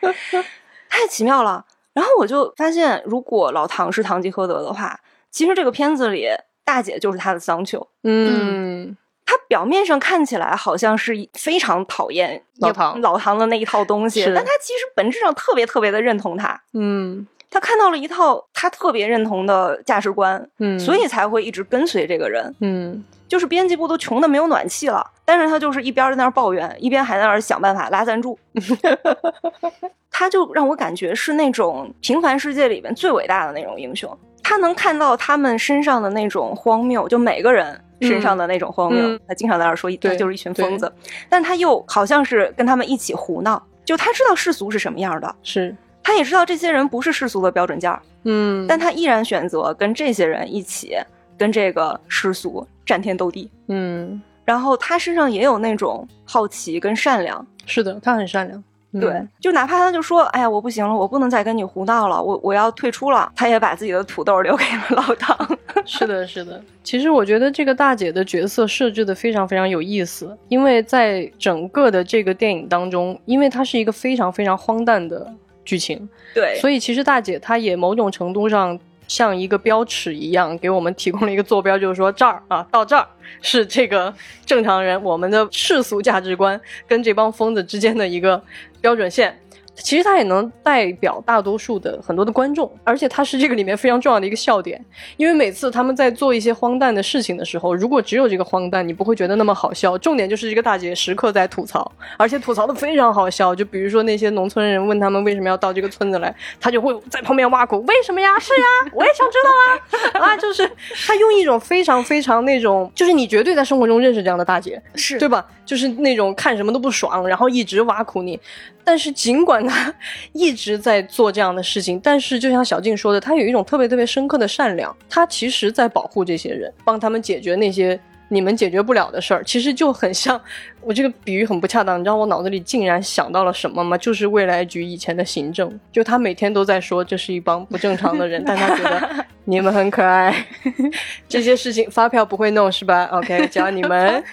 [0.89, 1.65] 太奇妙了。
[1.93, 4.99] 然后我就发现，如果老唐是堂吉诃德的话，
[5.31, 6.27] 其实这个片子里
[6.63, 7.87] 大姐就是他的桑丘。
[8.03, 16.61] 嗯，他表面上看起来好像是非常讨厌老唐老唐的那一套东西，但他其实本质上特别特别的认同他。
[16.73, 17.25] 嗯，
[17.55, 22.53] 他看到了一套他特别认同的价值观，嗯，所以才会一直跟随这个人。
[22.59, 23.01] 嗯。
[23.29, 28.37] 就是编辑部都穷的没有暖气了，但是他就是一边在那儿抱怨，一边还在那儿想办法拉赞助。
[30.11, 34.15] 他就让我感觉是那种平凡世界里面最伟大的那种英雄。
[34.43, 39.17] 他能看到他们身上的那种荒谬，就每个人身上的那种荒谬。
[39.27, 40.91] 他经常在那儿说，他就是一群疯子，
[41.29, 43.61] 但他又好像是跟他们一起胡闹。
[43.85, 48.01] 就他知道世俗是什么样的，是他也知道这些人不是世俗的标准件儿。
[48.23, 50.95] 嗯，但他依然选择跟这些人一起。
[51.37, 58.63] 跟这个世俗战天斗地，嗯，然后他身上也有那种好奇跟善良，是的，他很善良，
[59.01, 65.37] 对，就哪怕他就说，哎呀，我不行了，我不能再跟你胡闹了，我我要退出了，他也把自己的土豆留给了老唐。
[65.83, 75.29] 是的，是的，其实我觉得这个大姐的角色设置的非常非常有意思，因为在整个的这个电影当中，因为她是一个非常非常荒诞的
[75.65, 78.79] 剧情，对，所以其实大姐她也某种程度上。
[79.07, 83.07] 像一个标尺一样，给我们提供了一个坐标，就是说这儿啊，到这儿
[83.39, 84.11] 是这个
[84.47, 88.43] 正常人我们的世俗价值观跟这帮疯子之间的一个
[88.81, 89.39] 标准线。
[89.75, 94.83] 其实它也能代表大多数的很多的观众，而且它是这个里面非常重要的一个笑点。
[95.17, 99.97] 因为每次他们在做一些荒诞的事情的时候，如果只有这个荒诞，你不会觉得那么好笑。
[99.97, 103.53] 重点就是这个大姐时刻在吐槽，而且吐槽的非常好笑。
[103.53, 108.39] 就比如说那些农村人问他们为什么要到这个村子来，他就会在旁边挖苦：“为什么呀？
[108.39, 110.69] 是呀，我也想知道啊！”啊，就是
[111.05, 115.45] 他用一种非常非常那种，就是你绝对在生活中认识这样的大姐，是对吧？
[115.65, 118.39] 就是那种看什么都不爽，然后一直挖苦你。
[118.85, 119.93] 但是尽管他
[120.31, 129.43] 一直在做这样的事情，但是就像小静说的，他有一种特别特别深刻的善良，他其实在保护这些人，帮他们解决那些你们解决不了的事儿。
[129.43, 130.39] 其实就很像
[130.81, 133.97] 我这个比喻很不恰当，你知道我脑子里竟然想到了什么吗？
[133.97, 140.33] 就是未来局以前的行政，就他每天都在说这是一帮不正常的人，但他觉得 你们很可爱，
[141.27, 144.23] 这些事情发票不会弄是吧？OK，只要你们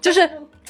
[0.00, 0.28] 就是。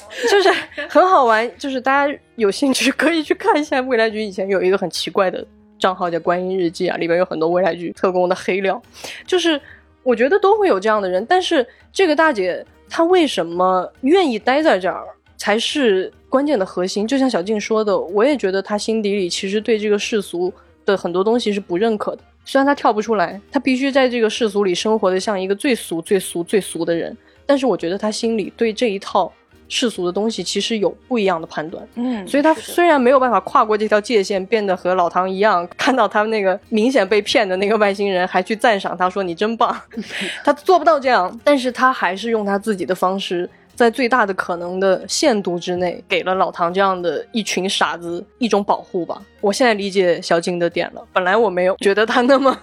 [0.29, 0.49] 就是
[0.89, 5.45] 很好玩，就是大家有兴趣可以去看一下未来局以前有一个很奇怪的
[5.77, 8.81] 账号叫“观音日记”啊，里边有很多未来局特工的黑料。
[9.25, 9.59] 就是
[10.03, 15.03] 我觉得都会有这样的人，但是这个大姐她为什么愿意待在这儿，
[15.37, 17.07] 才是关键的核心。
[17.07, 20.51] 就像小静说的，我也觉得她心底里其实对这个世俗
[20.85, 22.23] 的很多东西是不认可的。
[22.45, 29.31] 虽然她跳不出来，她必须在这个世俗里生活的像一个最俗、最俗、最俗的人，但是我觉得她心里对这一套。
[29.69, 31.87] 世俗的东西其实有不一样的判断。
[31.95, 39.73] 嗯，所以他虽然没有办法跨过这条界限，变得和老唐一样，看到他们那个明显被骗的那个外星人，还去赞赏他说你真棒，
[40.43, 43.49] 他做不到这样，但是他还是用他自己的方式。
[43.75, 49.21] 在最大的可能的限度之内，给了老唐这样的一群傻子一种保护吧。
[49.39, 52.59] 我现在理解小静的点了，本来我没有觉得他那么，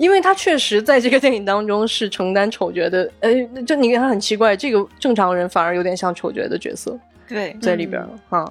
[0.00, 3.08] 因为他确实在这个电影当中是承担丑角的。
[3.20, 3.30] 呃，
[3.66, 6.98] 就你看他很奇怪，这个正常人反而有点像丑角的角色。
[7.28, 8.50] 对，在里边了哈、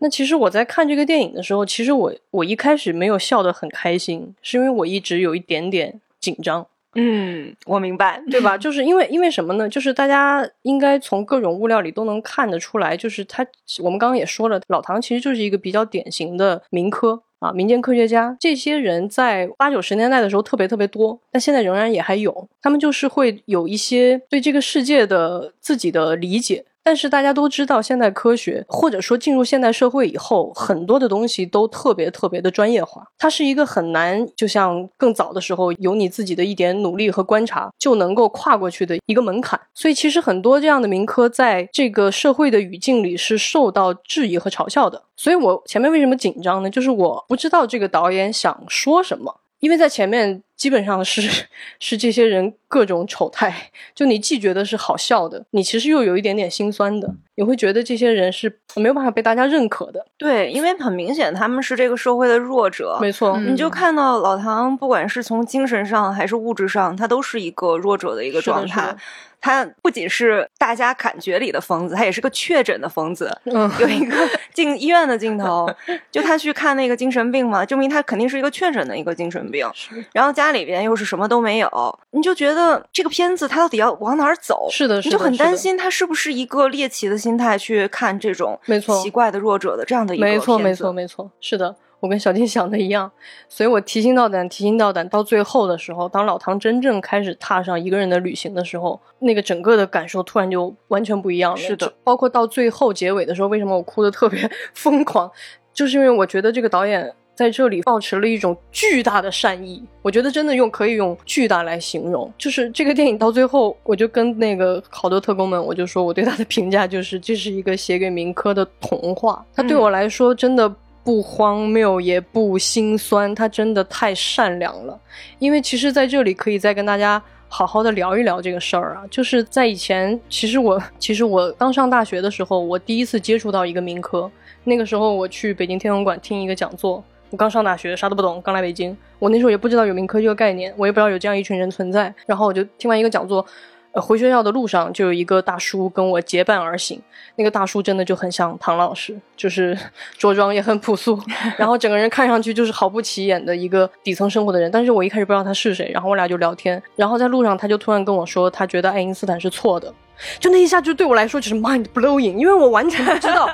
[0.00, 8.58] 那其实我在看这个电影的时候，其实我我一开始没有笑得很开心，是因为我一直有一点点紧张，嗯，我明白，对吧？
[8.58, 9.68] 就是因为因为什么呢？
[9.68, 13.46] 就是大家应该从各种物料里都能看得出来，就是他
[13.78, 17.22] 我们刚刚也说了，老唐其实就是一个比较典型的民科。
[17.38, 22.48] 啊，民间科学家这些人在八九十年代的时候特别特别多，但现在仍然也还有。
[22.62, 39.60] 他们就是会有一些对这个世界的自己的理解，但是大家都知道，现代科学或者说进入现代社会以后，很多的东西都特别特别的专业化，它是一个很难，就像更早的时候有你自己的一点努力和观察就能够跨过去的一个门槛。
[39.74, 45.02] 所以其实很多这样的民科在这个社会的语境里是受到质疑和嘲笑的。
[45.16, 46.70] 所以我前面为什么紧张呢？
[46.70, 49.40] 就是我不知道这个导演想说什么。
[49.58, 51.46] 因为在前面基本上是
[51.80, 60.04] 是这些人各种丑态，就你既觉得是好笑的，你其实又有一点点心酸的，你会觉得这些人是没有办法被大家认可的。
[60.18, 62.98] 对，因为很明显他们是这个社会的弱者。
[63.00, 68.98] 没错，嗯你就看到老唐，不管是从精神上还是物质上，他都是一个弱者的一个是的状态是的。
[69.38, 73.30] 他不仅是大家感觉里的疯子，他也是个确诊的疯子。
[73.44, 74.16] 嗯，有一个
[74.52, 75.68] 进医院的镜头，
[76.10, 79.64] 就他去看那个精神病嘛，证明他肯定是一个确诊的一个精神病。
[80.12, 82.55] 然后家里边又是什么都没有，你就觉得
[82.92, 84.68] 这个片子它到底要往哪儿走？
[84.70, 93.10] 是的，你就很是的是的担心他是不是一个猎奇的心态去看这种没错奇怪的弱者的这样的一个没错，没错，没错，是的，我跟小金 想的一样，
[93.48, 101.56] 所以我提心吊胆，提心吊胆，到最后的时候，当老唐真正开始踏上一个人的旅行的时候，那个整个的感受突然就完全不一样了。
[101.56, 105.30] 是的包括到最后结尾的时候，为什么我哭的特别 疯狂，
[105.72, 107.12] 就是因为我觉得这个导演。
[107.36, 112.32] 在这里保持了一种巨大的善意，我觉得真的用可以用巨大来形容。
[112.38, 119.44] 就是这个电影到最后，我就跟那个好多特工们，我就说我对他的评价就是这是一个写给民科的童话。
[119.54, 120.66] 他对我来说真的
[121.04, 124.98] 不荒谬也不心酸，他真的太善良了。
[125.38, 127.22] 因为其实在这里可以再跟大家。
[127.48, 134.28] 好好的聊一聊这个事儿啊，就是在以前，其实我其实我刚上大学的时候，我第一次接触到一个民科，
[134.64, 137.02] 那个时候我去北京天文馆听一个讲座，
[137.36, 142.10] 我刚上大学，啥都不懂，刚来北京，我那时候也不知道有民科这个概念，我也不知道有这样一群人存在。
[142.24, 143.44] 然后我就听完一个讲座，
[143.92, 146.98] 呃，回学校的路上就有一个大叔跟我结伴而行，
[147.34, 149.76] 那个大叔真的就很像唐老师，就是
[150.16, 151.20] 着装也很朴素，
[151.58, 154.70] 然后整个人看上去就是毫不起眼的一个底层生活的人。
[154.70, 159.92] 但是我一开始不知道他是谁，然后我俩就聊天，然后在路上他就突然跟我说，他觉得爱因斯坦是错的。
[160.40, 163.46] 就那一下就对我来说就是 mind blowing，因为我完全不知道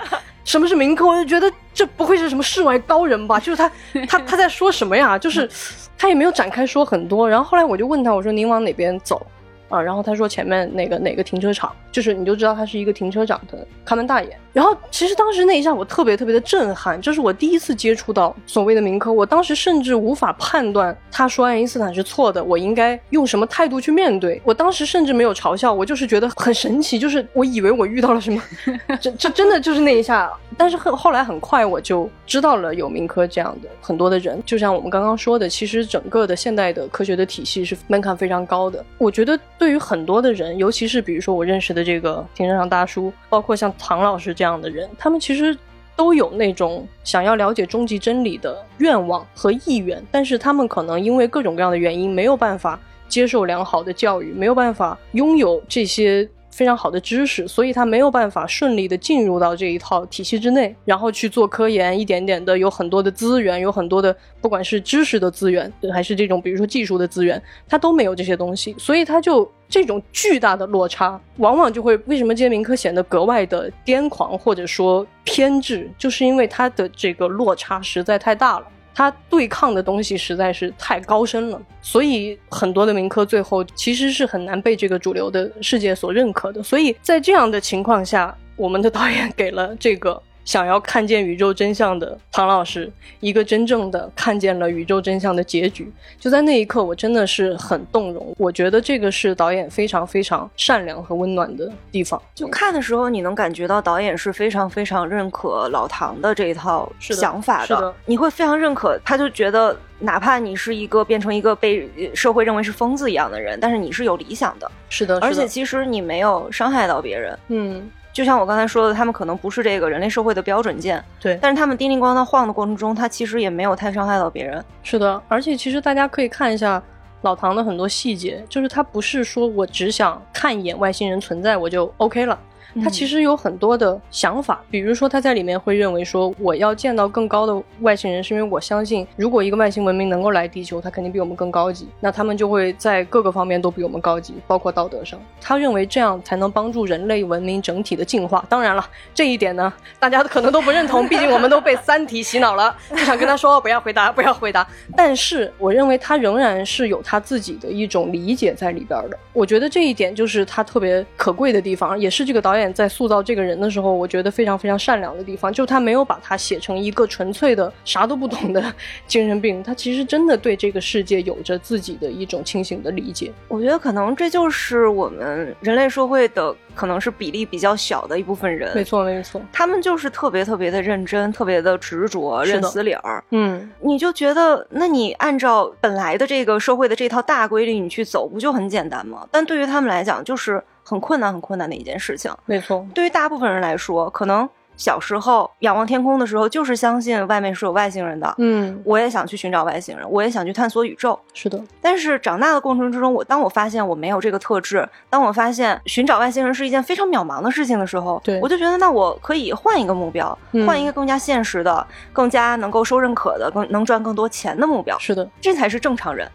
[0.45, 3.39] 什么是民科，我就觉得这不会是什么世外高人吧？
[3.39, 3.71] 就是他
[4.09, 5.19] 他他在说什么呀？
[5.19, 5.49] 就是
[5.97, 7.29] 他也没有展开说很多。
[7.29, 9.25] 然后后来我就问他，我说您往哪边走？
[9.69, 14.37] 啊，然后他说前面哪个哪个停车场，就是你就知道他是一个停车场的看门大爷。
[14.53, 24.41] 然后其实当时那一下我特别特别的震撼，这是我第一次接触到所谓的民科，我当时甚至无法判断他说爱因斯坦是错的，我应该用什么态度去面对。
[24.45, 28.43] 我当时甚至没有嘲笑，我就是觉得很神奇，就是我以为我遇到了什么，
[29.01, 30.31] 这这真的就是那一下。
[30.59, 38.85] 但是后后来很快我就知道了有民科这样的很多的人，就像我们刚刚说的，其实整个的现代的科学的体系是门槛非常高的。
[38.99, 45.57] 我觉得对于很多的人，尤其是比如说我认识的这个停车场大叔，包括像唐老师这样的人，他们其实
[45.95, 52.77] 都有那种想要了解终极真理的愿望和意愿，但是他们可能因为各种各样的原因没有办法
[53.07, 56.29] 接受良好的教育，没有办法拥有这些。
[56.55, 78.67] 非常好的知识，所以他没有办法顺利的进入到这一套体系之内，然后去做科研，一点点的有很多的资源，有很多的不管是知识的资源，还是这种比如说技术的资源，他都没有这些东西，所以他就这种巨大的落差，往往就会为什么这些民科显得格外的癫狂或者说偏执，就是因为他的这个落差实在太大了。
[78.95, 86.63] 他对抗的东西实在是太高深了，所以很多的民科最后其实是很难被这个主流的世界所认可的。
[86.63, 95.91] 所以在这样的情况下，我们的导演给了这个想要看见宇宙真相的唐老师，一个真正的看见了宇宙真相的结局。
[96.19, 98.35] 就在那一刻，我真的是很动容。
[98.39, 102.21] 我觉得这个是导演非常非常善良和温暖的地方。
[102.35, 117.39] 就看的时候，你能感觉到导演是非常非常认可老唐的这一套想法是的你会非常认可，他就觉得哪怕你是一个变成一个被呃社会认为是疯子一样的人，但是你是有理想的，是的，是的而且其实你没有伤害到别人。
[117.49, 124.63] 嗯，就像我刚才说的，他们可能不是这个人类社会的标准件，对，但是他们叮铃咣当晃的过程中，他其实也没有太伤害到别人。
[124.83, 126.83] 是的，而且其实大家可以看一下
[127.23, 132.39] 老唐的很多细节，就是他不是说我只想看一眼外星人存在我就 OK 了。
[132.83, 145.19] 他其实有很多的想法，比如说他在里面会认为说，我要见到更高的外星人，是因为我相信，如果一个外星文明能够来地球，它肯定比我们更高级，那他们就会在各个方面都比我们高级，包括道德上。
[145.41, 148.45] 他认为这样才能帮助人类文明整体的进化。
[148.49, 154.67] 当然了，这一点呢，大家可能都不认同，毕竟我们都被《三体》洗脑了，就想跟他说不要回答，不要回答。
[154.97, 159.19] 但是我认为他仍然是有他自己的一种理解在里边的。
[159.33, 168.63] 我觉得这一点就是他特别可贵的地方，也是这个导演在塑造这个人的时候，我觉得非常非常善良的地方，就是他没有把他写成一个纯粹的啥都不懂的
[169.07, 173.33] 精神病，他其实真的对这个世界有着自己的一种清醒的理解。
[173.49, 183.23] 我觉得可能这就是我们人类社会的可能是比例比较小的一部分人，没错，没错，他们就是特别特别的认真，特别的执着，认死理儿。
[183.31, 189.27] 嗯，你就觉得，那你按照本来的这个社会的这套大规律，你去走，不就很简单吗？
[189.31, 192.31] 但对于他们来讲，就是很困难、很困难的一件事情。
[192.47, 198.35] 没错，对于大部分人来说，可能小时候仰望天空的时候，就是相信外面是有外星人的。
[198.39, 201.17] 嗯，我也想去寻找外星人，我也想去探索宇宙。
[201.35, 216.29] 是的，但是长大的过程之中，我当我发现我没有这个特质，当我发现寻找外星人是一件非常渺茫的事情的时候，对我就觉得那我可以换一个目标，嗯换一个更加现实的、更加能够受认可的、更能赚更多钱的目标，是的，这才是正常人。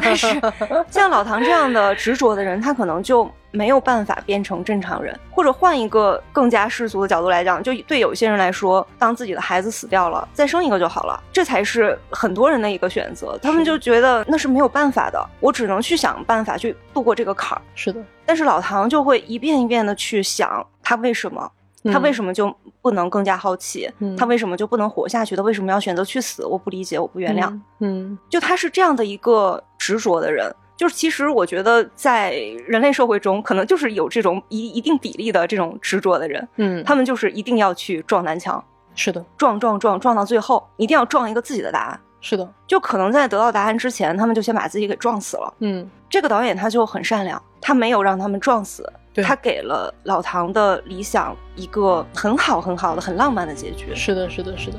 [0.00, 0.40] 但是
[0.88, 13.38] 像老唐这样的执着的人，他可能就没有办法变成正常人，或者换一个更加世俗的角度来讲，就对有些人来说，当自己的孩子死掉了，再生一个就好了，这才是很多人的一个选择。
[13.42, 17.62] 他们就觉得那是没有办法的，我只能去想办法去度过这个坎儿。
[17.74, 21.50] 是的，但是老唐就会一遍一遍的去想，他为什么？
[21.90, 23.90] 他为什么就不能更加好奇？
[24.00, 25.34] 嗯他为什么就不能活下去？
[25.34, 26.44] 他为什么要选择去死？
[26.44, 27.58] 我不理解，我不原谅。
[27.78, 30.54] 嗯，就他是这样的一个执着的人。
[30.80, 32.32] 就是其实我觉得，在
[32.66, 38.64] 人类社会中，可能就是有这种一一定比例的这种执着的人，嗯嗯，他们就是一定要去撞南墙，
[38.94, 42.00] 是的，撞撞撞撞到最后，一定要撞一个自己的答案。
[42.22, 45.52] 是的，就可能在得到答案之前，他们就先把自己给撞死了。
[45.58, 53.94] 嗯，这个导演他就很善良，他没有让他们撞死，对他给了老唐的理想一个很好很好的、很浪漫的结局。
[53.94, 54.78] 是的，是的，是的。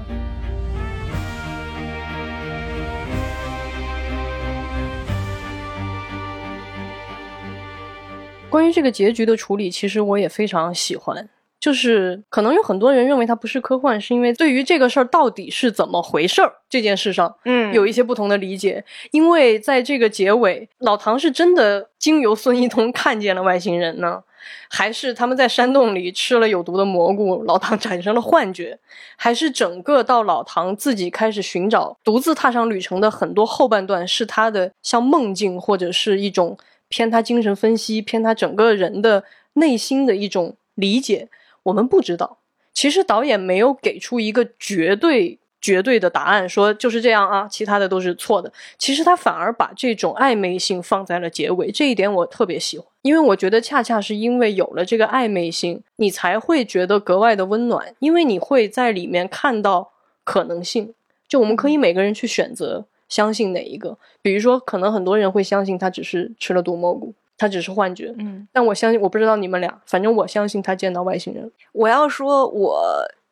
[8.52, 11.30] 关于这个结局的处理，其实我也非常喜欢。
[11.60, 18.84] 就是可能有很多人认为它不是科幻，是因为对于这个事儿到底是怎么回事儿这件事上，嗯有一些不同的理解。
[19.12, 24.24] 因为在这个结尾，老唐是真的经由孙一通看见了外星人呢，
[24.72, 28.80] 还是他们在山洞里吃了有毒的蘑菇，老唐产生了幻觉，
[29.16, 36.58] 还是整个到老唐自己开始寻找、独自踏上旅程的很多后半段是他的像梦境，或者是一种
[36.92, 39.24] 偏他精神分析、偏他整个人的
[39.54, 41.30] 内心的一种理解，
[41.64, 42.38] 我们不知道。
[42.72, 45.40] 其实导演没有给出一个绝对。
[45.64, 48.52] 绝对的答案说就是这样啊，其他的都是错的。
[48.80, 59.92] 其实他反而把这种暧昧性放在了结尾，这一点我特别喜欢，因为我觉得恰恰是因为有了这个暧昧性，你才会觉得格外的温暖，因为你会在里面看到
[60.24, 60.96] 可能性。
[61.28, 68.16] 就我们可以每个人去选择相信哪一个，比如说，可能很多人会相信他只是吃了毒蘑菇，他只是幻觉。
[68.18, 71.52] 嗯，但我相信，我不知道你们俩，反正我相信他见到外星人。
[71.74, 72.82] 我要说，我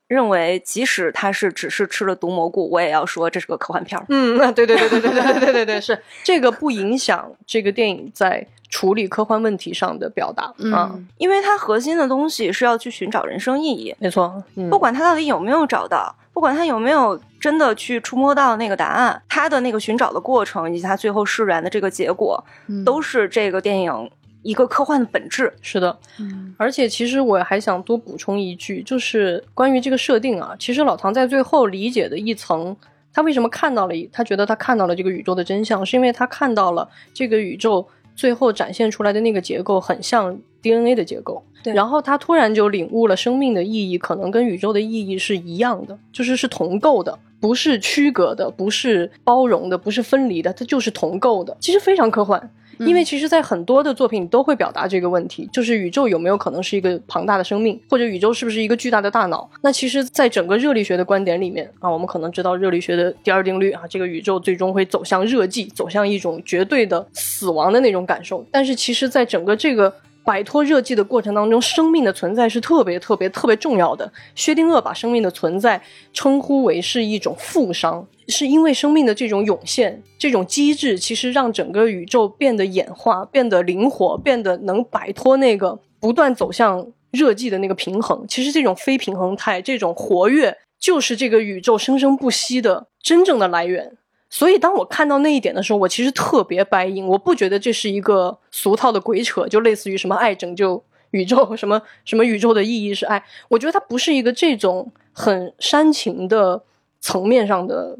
[0.10, 4.06] 认为即使他是只是吃了毒蘑菇，我也要说这是个科幻片儿。
[4.10, 24.10] 嗯，那对对对对对对对对对对，是这个不影响这个电影在处理科幻问题上的表达啊，嗯因为它核心的东西是要去寻找人生意义，没错，嗯不管他到底有没有找到，不管他有没有真的去触摸到那个答案，他的那个寻找的过程以及他最后释然的这个结果，嗯都是这个电影
[24.42, 25.54] 一个科幻的本质。
[25.62, 32.74] 是的，嗯而且其实我还想多补充一句，就是关于这个设定啊，其实老唐在最后理解的一层，
[33.12, 37.86] 他为什么看到了一，他觉得他看到了这个宇宙的真相，是因为他看到了这个宇宙
[38.20, 41.42] 最后展现出来的那个结构很像 DNA 的结构。
[41.64, 51.56] 对然后他突然就领悟了生命的意义，可能跟宇宙的意义是一样的，就是是同构的，不是区隔的，不是包容的，不是分离的，它就是同构的。
[51.62, 52.52] 其实非常科幻。
[52.80, 59.50] 因为其实，在很多的作品里都会表达这个问题，就是宇宙有没有可能是一个庞大的生命，或者宇宙是不是一个巨大的大脑？
[59.62, 68.46] 那其实，在整个热力学的观点里面啊，我们可能知道热力学的第二定律啊，这个宇宙最终会走向热寂，走向一种绝对的死亡的那种感受。
[68.52, 69.94] 但是，其实，在整个这个
[70.30, 74.14] 摆脱热寂的过程当中，生命的存在是特别特别特别重要的。
[74.36, 75.82] 薛定谔把生命的存在
[76.14, 88.24] 称呼为是一种负伤，是因为生命的这种涌现、这种机制，其实让整个宇宙变得演化、变得灵活、变得能摆脱那个不断走向热寂的那个平衡。
[88.28, 93.98] 其实这种非平衡态、这种活跃，就是这个宇宙生生不息的真正的来源。
[94.30, 103.24] 所以，当我看到那一点的时候，我其实特别白银，我不觉得这是一个俗套的鬼扯，就类似于什么爱拯救宇宙，什么什么宇宙的意义是爱。
[103.48, 106.62] 我觉得它不是一个这种很煽情的
[107.02, 107.98] 层面上的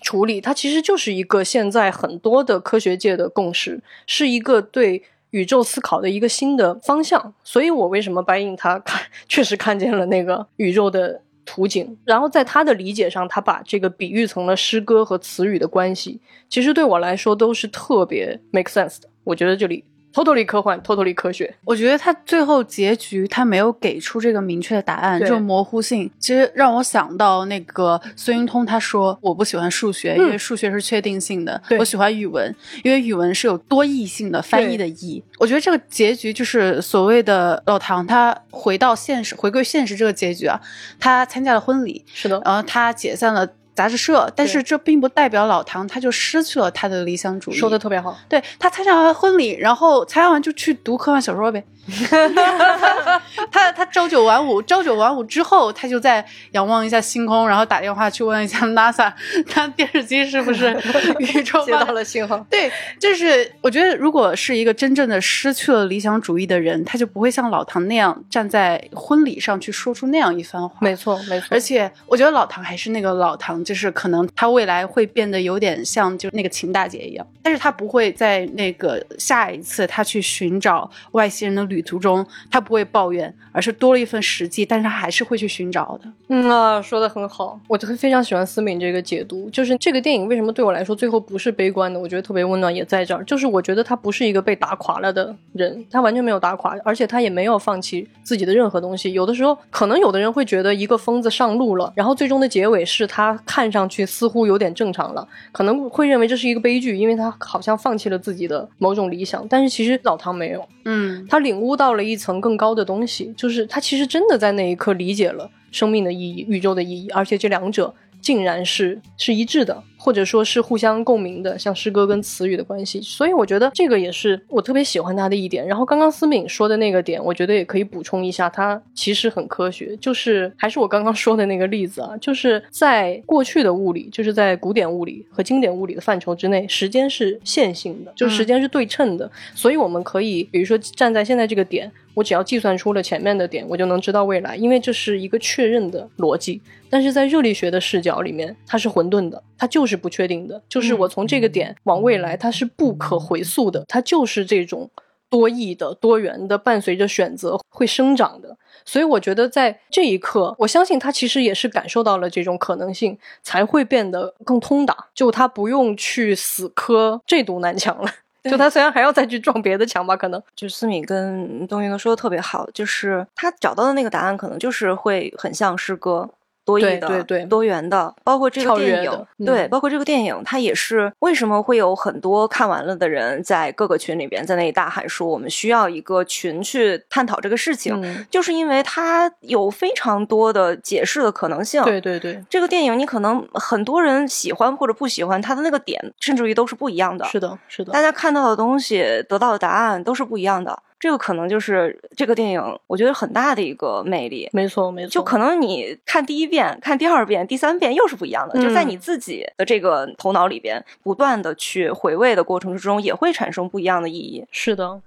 [0.00, 7.32] 处理，它其实就是一个现在很多的科学界的共识，是一个对宇宙思考的一个新的方向。
[7.44, 11.22] 所以我为什么白银他看 确实看见了那个宇宙的。
[11.44, 16.20] 图景，然后在他的理解上，他把这个比喻成了诗歌和词语的关系。
[16.48, 19.08] 其实对我来说都是特别 make sense 的。
[19.24, 21.54] 我觉得这里 totally 科幻，totally 科学。
[21.64, 32.54] 我觉得他最后结局他没有给出这个明确的答案，对这种模糊性，其实让我想到那个孙云通他说我不喜欢数学，因为数学是确定性的，我喜欢语文，
[32.84, 35.22] 因为语文是有多义性的翻译的义。
[35.38, 40.60] 我觉得这个结局就是所谓的老唐他回到现实，回归现实这个结局啊，
[41.00, 43.48] 他参加了婚礼，是的，然后他解散了。
[43.74, 47.54] 杂志社，但是这并不代表老唐他就失去了他的理想主义。
[47.54, 48.16] 说的特别好。
[48.28, 51.64] 对他参加完婚礼，然后参加完就去读科幻小说呗。
[53.50, 59.12] 他他朝九晚五，朝九晚五之后，他就在仰望一下星空，然后打电话去问一下 NASA，
[59.50, 60.70] 他电视机是不是
[61.18, 62.38] 宇宙接发到了信号。
[62.48, 62.70] 对，
[63.00, 70.76] 就是我觉得，如果是一个真正的失去了理想主义的人，他就不会像老唐那样站在婚礼上去说出那样一番话。
[70.80, 71.48] 没错，没错。
[71.50, 86.10] 而且我觉得老唐还是那个老唐，就是可能他未来会变得有点像就那个秦大姐一样，但是他不会在那个下一次他去寻找外星人的旅途中，他不会抱怨，而是多了一份实际，但是他还是会去寻找的。
[86.28, 89.50] 嗯啊，说的很好，我就非常喜欢思敏这个解读。
[89.50, 91.98] 就是这个电影为什么对我来说最后不是悲观的？
[91.98, 93.24] 我觉得特别温暖，也在这儿。
[93.24, 99.12] 就是我觉得他不是一个被打垮了的人，他完全没有打垮，而且他也没有放弃自己的任何东西。
[99.12, 109.46] 有的时候，可能有的人会觉得一个疯子上路了，然后最终的结尾是他看上去似乎有点正常了，可能会认为这是一个悲剧，因为他好像放弃了自己的某种理想。
[109.48, 123.02] 但是其实老唐没有，嗯，他领悟到了一层更高的东西，就是他其实真的在那一刻理解了生命的意义、宇宙的意义，而且这两者竟然是是一致的，或者说是互相共鸣的，像诗歌跟词语的关系。
[123.02, 125.66] 所以我觉得这个也是我特别喜欢他的一点。
[125.66, 141.90] 然后刚刚思敏说的那个点，我觉得也可以补充一下，它其实很科学，就是还是我刚刚说的那个例子啊，就是在过去的物理，就是在古典物理和经典物理的范畴之内，时间是线性的，就是时间是对称的，所以我们可以比如说站在现在这个点。
[142.14, 146.60] 我只要计算出了前面的点，我就能知道未来，因为这是一个确认的逻辑。
[146.90, 154.90] 但是在热力学的视角里面，它是混沌的，它就是不确定的，就是我从这个点往未来，它是不可回溯的，它就是这种
[155.30, 158.58] 多义的、多元的，伴随着选择会生长的。
[158.84, 165.08] 所以我觉得在这一刻，我相信他其实也是感受到了这种可能性，才会变得更通达。
[165.14, 168.10] 就他不用去死磕这堵南墙了。
[168.44, 176.28] 就他虽然还要再去撞别的墙吧，可能就是思敏跟东云哥说的特别好，就是他找到的那个答案，可能就是会很像诗歌。
[176.64, 191.82] 多义的、对对多元的，包括这个电影，嗯、对，包括这个电影，它也是为什么会有很多看完了的人在各个群里边在那里大喊说，我们需要一个群去探讨这个事情，嗯、就是因为它有非常多的解释的可能性。
[191.84, 197.24] 对对对，这个电影你可能很多人喜欢或者不喜欢，它的那个点甚至于都是不一样的。
[197.26, 200.78] 是的，是的，大家看到的东西，得到的答案都是不一样的。
[201.02, 204.48] 这个可能就是这个电影，我觉得很大的一个魅力。
[204.52, 205.10] 没错，没错。
[205.10, 214.46] 就可能你看第一遍、看第二遍、第三遍又是不一样的，嗯、就在你自己的这个头脑里边不断的去回味的过程之中，也会产生不一样的意义。
[214.52, 215.00] 是的。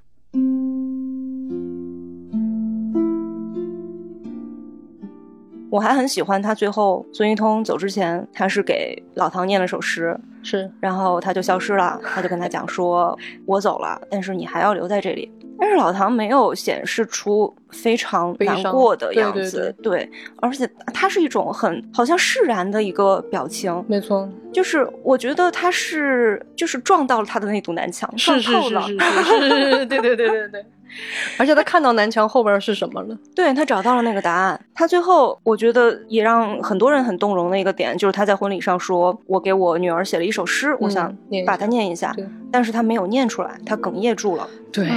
[5.70, 13.18] 我还很喜欢他最后孙一通走之前，他是给老唐念了首诗，是，然后他就消失了，他就跟他讲说
[13.48, 20.10] ：“我走了，但是你还要留在这里。”但是老唐没有显示出非常难过的样子，对，
[20.41, 30.66] 而且他是一种很好像释然的一个表情，没错，就是我觉得他是就是撞到了他的那堵南墙，是是是是是，对对对对对。
[31.38, 33.18] 而且他看到南墙后边是什么了？
[33.36, 34.60] 对他找到了那个答案。
[34.74, 41.16] 他最后我觉得也让很多人很动容的一个点，就是他在婚礼上说：“我给我女儿写了一首诗，我想
[41.46, 42.16] 把它念一下。”
[42.52, 44.48] 但是他没有念出来，他哽咽住了。
[44.72, 44.88] 对，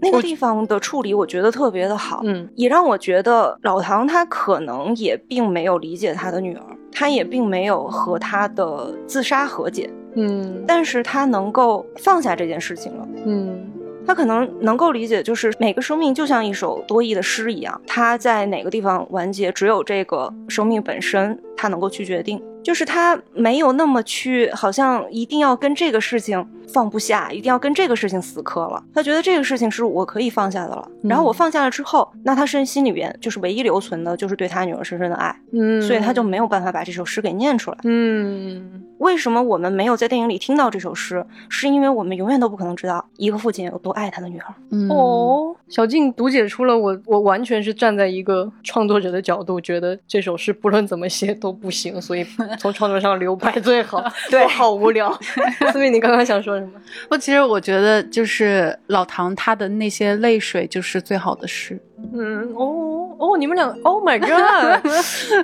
[0.00, 2.20] 那个地方的处理我觉得特别的好。
[2.24, 6.62] 嗯，也让我觉得老唐他可能也并没有理解他的女儿，
[6.92, 9.88] 他也并没有和他的自杀和解。
[10.16, 13.08] 嗯，但是他能够放下这件事情了。
[13.24, 13.65] 嗯。
[14.06, 22.42] 他可能能够理解，就是每个生命就像一首多义的诗一样，它在哪个地方完结，只有这个生命本身，它能够去决定。
[22.62, 28.82] 就是他没有那么去，好像一定要跟这个事情放不下，一定要跟这个事情死磕了。
[28.92, 30.90] 他觉得这个事情是我可以放下的了。
[31.02, 35.40] 然后我放下了之后，那他身心里边就是唯一留存的，就是对他女儿深深的爱。
[35.52, 37.78] 嗯，所以他就没有办法把这首诗给念出来。
[37.84, 41.24] 嗯，为什么我们没有在电影里听到这首诗？
[41.48, 44.52] 是因为我们永远都不可能知道一个父亲有多爱他的女儿。
[44.90, 52.26] 哦，小静读解出了我，我完全是站在一个创作者的角度，觉得这首诗不论怎么写都不行，所以。
[52.58, 55.12] 从创作上留白最好， 对，好无聊。
[55.72, 56.72] 思敏，你刚刚想说什么？
[57.08, 61.78] 我其实我觉得，就是老唐他的那些泪水，就是最好的诗。
[62.14, 64.84] 嗯，哦哦，你们俩，Oh my God！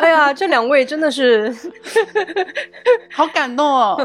[0.01, 1.55] 哎呀，这两位真的是
[3.11, 3.97] 好感动哦，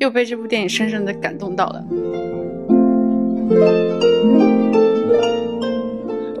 [0.00, 1.84] 又被这部电影深深的感动到了。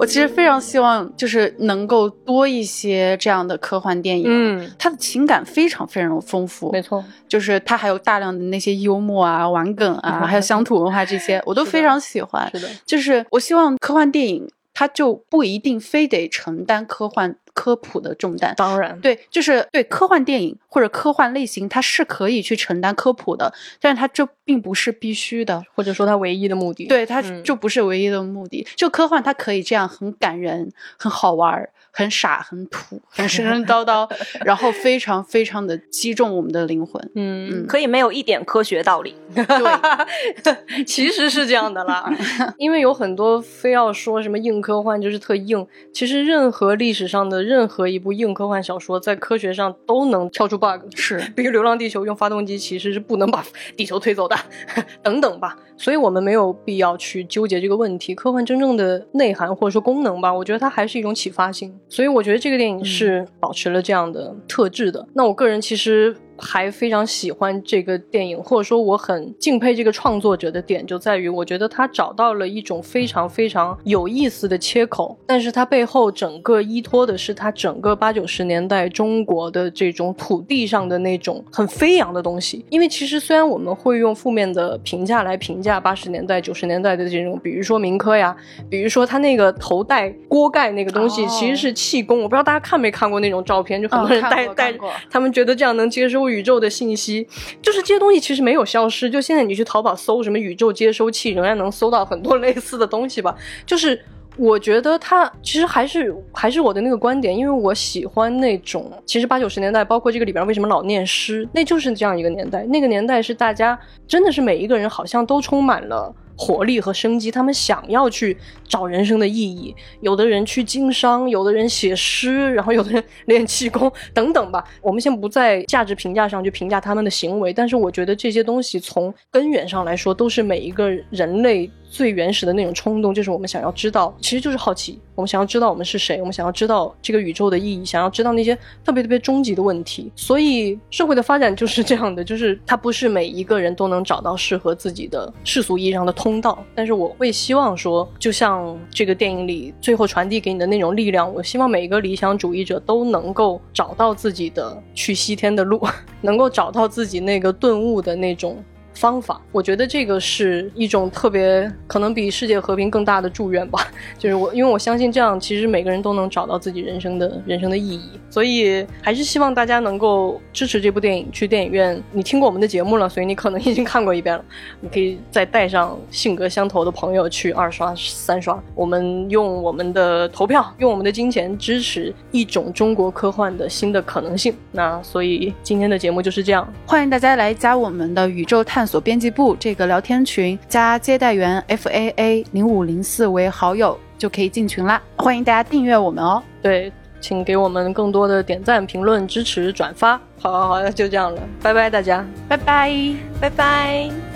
[0.02, 4.24] 我其实非常希望，就是能够多一些这样的科幻电影。
[4.28, 12.50] 嗯，它的情感非常非常丰富，没错，就是它还有大量的那些幽默啊、玩梗啊， 还有乡土文化这些，我都非常喜欢。
[12.52, 14.50] 是的，就是我希望科幻电影。
[14.74, 28.66] 它就不一定非得承担科幻科普的重担，当然，对，就是对科幻电影或者科幻类型，它是可以去承担科普的，但是它这并不是必须的，或者说它唯一的目的，对，它就不是唯一的目的。
[28.74, 34.10] 就科幻，它可以这样很感人、很好玩、很傻、很土、很神神叨叨，
[34.44, 42.10] 然后非常非常的击中我们的灵魂，嗯，可以没有一点科学道理，对， 其实是这样的啦，
[42.56, 44.62] 因为有很多非要说什么硬。
[44.62, 50.80] 科幻就是特硬，其实任何历史上的任何一部硬科幻小说，在科学上都能跳出 bug。
[50.94, 53.44] 是， 比如《流浪地球》用发动机其实是不能把
[53.76, 54.36] 地球推走的，
[55.02, 55.56] 等等吧。
[55.76, 58.14] 所以我们没有必要去纠结这个问题。
[58.14, 61.74] 科幻真正的内涵或者说功能吧，我觉得它还是一种启发性。
[61.88, 65.06] 所以我觉得这个电影是保持了这样的特质的。
[65.14, 66.16] 那我个人其实。
[66.42, 82.64] 还非常喜欢这个电影，或者说我很敬佩这个创作者的点，就在于我觉得他找到了一种非常非常有意思的切口，但是他背后整个依托的是他整个八九十年代中国的这种土地上的那种很飞扬的东西。
[82.70, 88.36] 因为其实虽然我们会用负面的评价来评价八十年代九十年代的这种，比如说民科呀，
[88.68, 94.74] 比如说他那个头戴锅盖那个东西其实是气功，我不知道大家看没看过那种照片，就很多人戴戴，
[95.08, 96.31] 他们觉得这样能接收。
[96.32, 97.28] 宇宙的信息，
[97.60, 99.08] 就是这些东西其实没有消失。
[99.10, 103.34] 就现在你去淘宝搜什么宇宙接收器，仍然能搜到很多类似的东西吧。
[103.66, 104.00] 就是
[104.36, 112.64] 我觉得它其实还是还是我的那个观点，因为我喜欢那种其实八九十年代，包括这个里边为什么老念诗，那就是这样一个年代。
[112.64, 113.78] 那个年代是大家
[114.08, 116.14] 真的是每一个人好像都充满了。
[116.42, 118.36] 活力和生机，他们想要去
[118.66, 119.72] 找人生的意义。
[120.00, 124.64] 有的人去经商，有的人写诗，然后有的人练气功等等吧。
[124.80, 131.70] 我们先不在价值评价上去评价他们的行为，但是我觉得这些东西从根源上来说，都是每一个人类。
[131.92, 134.98] 最原始的那种冲动，就是我们想要知道，其实就是好奇。
[135.14, 140.10] 我们想要知道我们是谁，我们想要知道这个宇宙的意义，想要知道那些特别特别终极的问题。
[140.16, 146.64] 所以社会的发展就是这样的，就是它不是每一个人都能找到适合自己的世俗意义上的通道。
[146.74, 155.80] 但是我会希望说，就像这个电影里最后传递给你的那种力量，我希望每一个理想主义者都能够找到自己的去西天的路，
[156.22, 158.62] 能够找到自己那个顿悟的那种。
[158.94, 159.40] 方法。
[159.50, 163.78] 我觉得这个是一种特别可能比世界和平更大的祝愿吧。
[164.18, 168.10] 就是我，因为我相信这样，其实每个人都能找到自己人生的人生的意义。
[168.30, 172.02] 所以还是希望大家能够支持这部电影，去电影院。
[172.12, 174.44] 你听过我们的节目了，所以你可能已经看过一遍了。
[174.80, 178.58] 你可以再带上性格相投的朋友去二刷、三刷。
[178.74, 184.54] 我们用我们的投票，用我们的金钱支持一种中国科幻的新的可能性。
[184.70, 186.66] 那所以今天的节目就是这样。
[186.86, 195.00] 欢迎大家来加我们的宇宙探探索编辑部这个聊天群，加接待员 F A A 零五零四为好友就可以进群啦。
[195.18, 196.42] 欢迎大家订阅我们哦。
[196.60, 200.20] 对，请给我们更多的点赞、评论、支持、转发。
[200.40, 202.92] 好好好，就这样了，拜拜，大家，拜拜。
[203.40, 204.31] 拜拜。